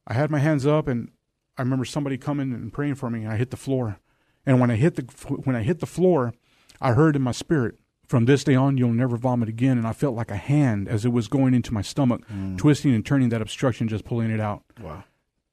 I 0.07 0.13
had 0.13 0.31
my 0.31 0.39
hands 0.39 0.65
up 0.65 0.87
and 0.87 1.11
I 1.57 1.61
remember 1.61 1.85
somebody 1.85 2.17
coming 2.17 2.53
and 2.53 2.71
praying 2.71 2.95
for 2.95 3.09
me 3.09 3.23
and 3.23 3.33
I 3.33 3.37
hit 3.37 3.51
the 3.51 3.57
floor. 3.57 3.99
And 4.45 4.59
when 4.59 4.71
I 4.71 4.75
hit 4.75 4.95
the, 4.95 5.03
when 5.43 5.55
I 5.55 5.63
hit 5.63 5.79
the 5.79 5.85
floor, 5.85 6.33
I 6.81 6.93
heard 6.93 7.15
in 7.15 7.21
my 7.21 7.31
spirit, 7.31 7.75
from 8.13 8.25
this 8.25 8.43
day 8.43 8.53
on, 8.53 8.77
you'll 8.77 8.93
never 8.93 9.17
vomit 9.17 9.49
again. 9.49 9.75
And 9.75 9.87
I 9.87 9.91
felt 9.91 10.13
like 10.13 10.29
a 10.29 10.35
hand 10.35 10.87
as 10.87 11.03
it 11.03 11.09
was 11.09 11.27
going 11.27 11.55
into 11.55 11.73
my 11.73 11.81
stomach, 11.81 12.21
mm. 12.31 12.55
twisting 12.59 12.93
and 12.93 13.03
turning 13.03 13.29
that 13.29 13.41
obstruction, 13.41 13.87
just 13.87 14.05
pulling 14.05 14.29
it 14.29 14.39
out. 14.39 14.61
Wow. 14.79 15.05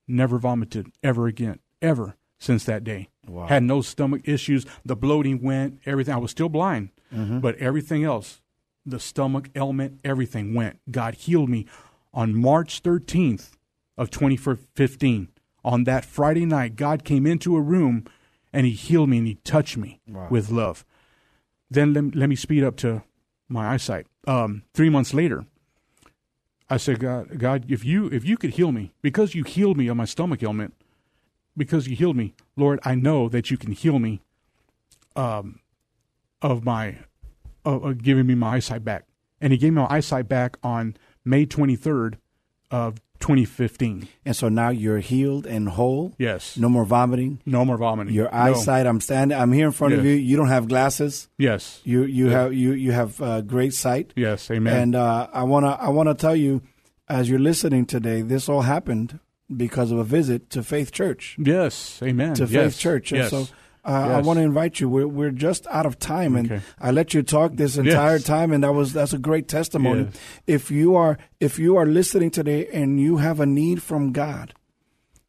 Never 0.06 0.36
vomited 0.36 0.92
ever 1.02 1.26
again, 1.26 1.60
ever 1.80 2.18
since 2.38 2.64
that 2.64 2.84
day. 2.84 3.08
Wow. 3.26 3.46
Had 3.46 3.62
no 3.62 3.80
stomach 3.80 4.28
issues. 4.28 4.66
The 4.84 4.94
bloating 4.94 5.40
went, 5.40 5.80
everything. 5.86 6.12
I 6.12 6.18
was 6.18 6.32
still 6.32 6.50
blind, 6.50 6.90
mm-hmm. 7.10 7.40
but 7.40 7.56
everything 7.56 8.04
else, 8.04 8.42
the 8.84 9.00
stomach 9.00 9.48
ailment, 9.56 9.98
everything 10.04 10.52
went. 10.52 10.80
God 10.90 11.14
healed 11.14 11.48
me 11.48 11.64
on 12.12 12.38
March 12.38 12.82
13th 12.82 13.52
of 13.96 14.10
2015. 14.10 15.28
On 15.64 15.84
that 15.84 16.04
Friday 16.04 16.44
night, 16.44 16.76
God 16.76 17.04
came 17.04 17.26
into 17.26 17.56
a 17.56 17.62
room 17.62 18.04
and 18.52 18.66
he 18.66 18.72
healed 18.72 19.08
me 19.08 19.16
and 19.16 19.26
he 19.26 19.36
touched 19.36 19.78
me 19.78 20.02
wow. 20.06 20.28
with 20.28 20.50
love. 20.50 20.84
Then 21.70 21.92
let, 21.92 22.14
let 22.14 22.28
me 22.28 22.36
speed 22.36 22.64
up 22.64 22.76
to 22.76 23.02
my 23.48 23.68
eyesight. 23.68 24.06
Um, 24.26 24.62
three 24.74 24.90
months 24.90 25.14
later, 25.14 25.44
I 26.68 26.76
said, 26.76 27.00
God, 27.00 27.38
God, 27.38 27.66
if 27.68 27.84
you 27.84 28.06
if 28.06 28.24
you 28.24 28.36
could 28.36 28.50
heal 28.50 28.72
me, 28.72 28.92
because 29.02 29.34
you 29.34 29.44
healed 29.44 29.76
me 29.76 29.88
of 29.88 29.96
my 29.96 30.04
stomach 30.04 30.42
ailment, 30.42 30.74
because 31.56 31.88
you 31.88 31.96
healed 31.96 32.16
me, 32.16 32.34
Lord, 32.56 32.78
I 32.84 32.94
know 32.94 33.28
that 33.28 33.50
you 33.50 33.56
can 33.56 33.72
heal 33.72 33.98
me 33.98 34.20
um, 35.16 35.60
of 36.42 36.64
my 36.64 36.98
of, 37.64 37.84
of 37.84 38.02
giving 38.02 38.26
me 38.26 38.34
my 38.34 38.56
eyesight 38.56 38.84
back. 38.84 39.06
and 39.40 39.52
He 39.52 39.58
gave 39.58 39.72
me 39.72 39.80
my 39.80 39.88
eyesight 39.90 40.28
back 40.28 40.56
on 40.62 40.96
May 41.24 41.46
23rd 41.46 42.14
of 42.70 43.00
2015. 43.20 44.08
And 44.24 44.34
so 44.36 44.48
now 44.48 44.70
you're 44.70 44.98
healed 44.98 45.46
and 45.46 45.68
whole. 45.68 46.14
Yes. 46.18 46.56
No 46.56 46.68
more 46.68 46.84
vomiting. 46.84 47.40
No 47.46 47.64
more 47.64 47.76
vomiting. 47.76 48.14
Your 48.14 48.30
No. 48.30 48.36
eyesight. 48.38 48.86
I'm 48.86 49.00
standing. 49.00 49.38
I'm 49.38 49.52
here 49.52 49.66
in 49.66 49.72
front 49.72 49.94
of 49.94 50.04
you. 50.04 50.12
You 50.12 50.36
don't 50.36 50.48
have 50.48 50.68
glasses. 50.68 51.28
Yes. 51.38 51.80
You 51.84 52.04
you 52.04 52.28
have 52.30 52.52
you 52.54 52.72
you 52.72 52.92
have 52.92 53.20
uh, 53.20 53.40
great 53.42 53.74
sight. 53.74 54.12
Yes. 54.16 54.50
Amen. 54.50 54.74
And 54.76 54.94
uh, 54.96 55.28
I 55.32 55.42
wanna 55.44 55.76
I 55.80 55.90
wanna 55.90 56.14
tell 56.14 56.34
you, 56.36 56.62
as 57.08 57.28
you're 57.28 57.38
listening 57.38 57.86
today, 57.86 58.22
this 58.22 58.48
all 58.48 58.62
happened 58.62 59.18
because 59.54 59.90
of 59.92 59.98
a 59.98 60.04
visit 60.04 60.48
to 60.50 60.62
Faith 60.62 60.92
Church. 60.92 61.36
yes. 61.38 62.00
Amen. 62.02 62.34
To 62.34 62.44
yes. 62.44 62.52
Faith 62.74 62.78
Church. 62.78 63.12
And 63.12 63.20
Yes. 63.22 63.30
so 63.30 63.46
uh, 63.84 63.88
I 64.16 64.20
want 64.20 64.38
to 64.38 64.42
invite 64.42 64.78
you. 64.80 64.88
We're 64.88 65.08
we're 65.08 65.30
just 65.30 65.66
out 65.68 65.86
of 65.86 65.98
time, 65.98 66.36
and 66.36 66.50
Okay. 66.52 66.62
I 66.78 66.90
let 66.90 67.14
you 67.14 67.22
talk 67.22 67.54
this 67.54 67.76
entire 67.76 68.16
Yes. 68.16 68.24
time, 68.24 68.52
and 68.52 68.62
that 68.62 68.72
was 68.74 68.92
that's 68.92 69.12
a 69.12 69.18
great 69.18 69.48
testimony. 69.48 70.02
Yes. 70.04 70.14
If 70.46 70.70
you 70.70 70.94
are 70.96 71.18
if 71.40 71.58
you 71.58 71.76
are 71.76 71.86
listening 71.86 72.30
today 72.30 72.66
and 72.72 73.00
you 73.00 73.16
have 73.16 73.40
a 73.40 73.46
need 73.46 73.82
from 73.82 74.12
God, 74.12 74.54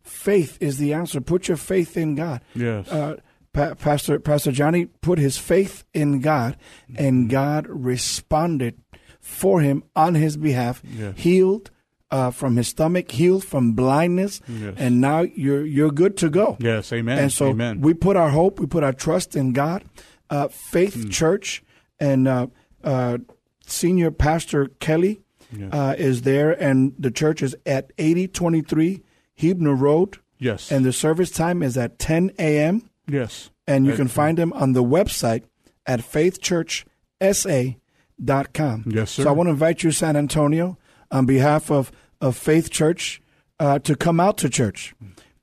faith 0.03 0.57
is 0.61 0.77
the 0.77 0.93
answer. 0.93 1.21
Put 1.21 1.47
your 1.47 1.57
faith 1.57 1.97
in 1.97 2.15
God. 2.15 2.41
Yes. 2.55 2.87
Uh, 2.91 3.17
Pa- 3.53 3.73
Pastor 3.75 4.19
Pastor 4.19 4.51
Johnny 4.51 4.85
put 4.85 5.17
his 5.19 5.37
faith 5.37 5.83
in 5.93 6.19
God, 6.21 6.55
Mm-hmm. 6.91 7.03
and 7.05 7.29
God 7.29 7.65
responded 7.67 8.75
for 9.19 9.61
him 9.61 9.83
on 9.95 10.15
his 10.15 10.35
behalf, 10.37 10.81
Yes. 10.85 11.13
healed 11.17 11.70
uh, 12.11 12.31
from 12.31 12.57
his 12.57 12.67
stomach, 12.67 13.11
healed 13.11 13.43
from 13.43 13.73
blindness, 13.73 14.41
Yes. 14.47 14.75
and 14.77 15.01
now 15.01 15.21
you're 15.21 15.65
you're 15.65 15.91
good 15.91 16.17
to 16.17 16.29
go. 16.29 16.57
yes. 16.59 16.91
Amen. 16.93 17.17
And 17.17 17.31
so 17.31 17.47
Amen. 17.49 17.81
we 17.81 17.93
put 17.93 18.15
our 18.17 18.29
hope, 18.29 18.59
we 18.59 18.67
put 18.67 18.83
our 18.83 18.93
trust 18.93 19.35
in 19.35 19.53
God. 19.53 19.83
Uh, 20.29 20.47
Faith 20.49 20.95
Hmm. 21.03 21.09
Church 21.09 21.63
and 21.99 22.27
uh, 22.27 22.47
uh, 22.83 23.17
Senior 23.65 24.11
Pastor 24.11 24.67
Kelly 24.79 25.21
uh, 25.71 25.95
is 25.97 26.21
there, 26.21 26.51
and 26.51 26.93
the 26.97 27.11
church 27.11 27.41
is 27.41 27.55
at 27.65 27.91
8023 27.97 29.01
Huebner 29.33 29.75
Road. 29.75 30.17
yes. 30.39 30.71
And 30.71 30.85
the 30.85 30.93
service 30.93 31.31
time 31.31 31.61
is 31.63 31.77
at 31.77 31.99
10 31.99 32.31
a.m. 32.39 32.89
yes. 33.07 33.49
And 33.67 33.85
you 33.85 33.93
can 33.95 34.07
find 34.07 34.37
them 34.37 34.53
on 34.53 34.73
the 34.73 34.83
website 34.83 35.43
at 35.85 35.99
faithchurchsa.com. 36.01 38.83
Yes, 38.87 39.11
sir. 39.11 39.23
So 39.23 39.29
I 39.29 39.33
want 39.33 39.47
to 39.47 39.51
invite 39.51 39.83
you, 39.83 39.91
San 39.91 40.15
Antonio, 40.15 40.77
on 41.11 41.25
behalf 41.25 41.69
of, 41.71 41.91
of 42.21 42.37
Faith 42.37 42.69
Church, 42.69 43.21
uh, 43.59 43.79
to 43.79 43.95
come 43.95 44.19
out 44.19 44.37
to 44.37 44.49
church. 44.49 44.93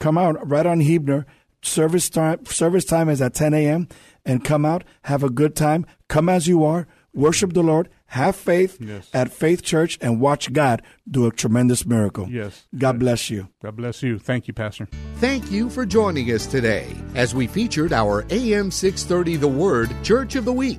Come 0.00 0.16
out 0.16 0.36
right 0.48 0.64
on 0.66 0.80
Huebner. 0.80 1.26
Service 1.60 2.08
time, 2.08 2.44
service 2.46 2.84
time 2.84 3.08
is 3.08 3.20
at 3.20 3.34
10 3.34 3.52
a.m. 3.52 3.88
And 4.24 4.44
come 4.44 4.64
out, 4.64 4.84
have 5.02 5.22
a 5.24 5.30
good 5.30 5.56
time. 5.56 5.86
Come 6.08 6.28
as 6.28 6.46
you 6.46 6.64
are, 6.64 6.86
worship 7.12 7.52
the 7.52 7.62
Lord, 7.62 7.88
have 8.06 8.36
faith 8.36 8.78
Yes. 8.80 9.08
at 9.12 9.32
Faith 9.32 9.62
Church, 9.62 9.98
and 10.00 10.20
watch 10.20 10.52
God 10.52 10.82
do 11.10 11.26
a 11.26 11.32
tremendous 11.32 11.84
miracle. 11.84 12.28
Yes. 12.30 12.66
God 12.76 12.98
bless 13.00 13.28
you. 13.28 13.48
God 13.62 13.76
bless 13.76 14.02
you. 14.02 14.18
Thank 14.18 14.46
you, 14.46 14.54
Pastor. 14.54 14.88
Thank 15.16 15.50
you 15.50 15.68
for 15.68 15.84
joining 15.84 16.26
us 16.30 16.46
today 16.46 16.94
as 17.14 17.34
we 17.34 17.46
featured 17.46 17.92
our 17.92 18.24
AM 18.30 18.70
630 18.70 19.36
The 19.36 19.48
Word 19.48 19.90
Church 20.04 20.36
of 20.36 20.44
the 20.44 20.52
Week. 20.52 20.78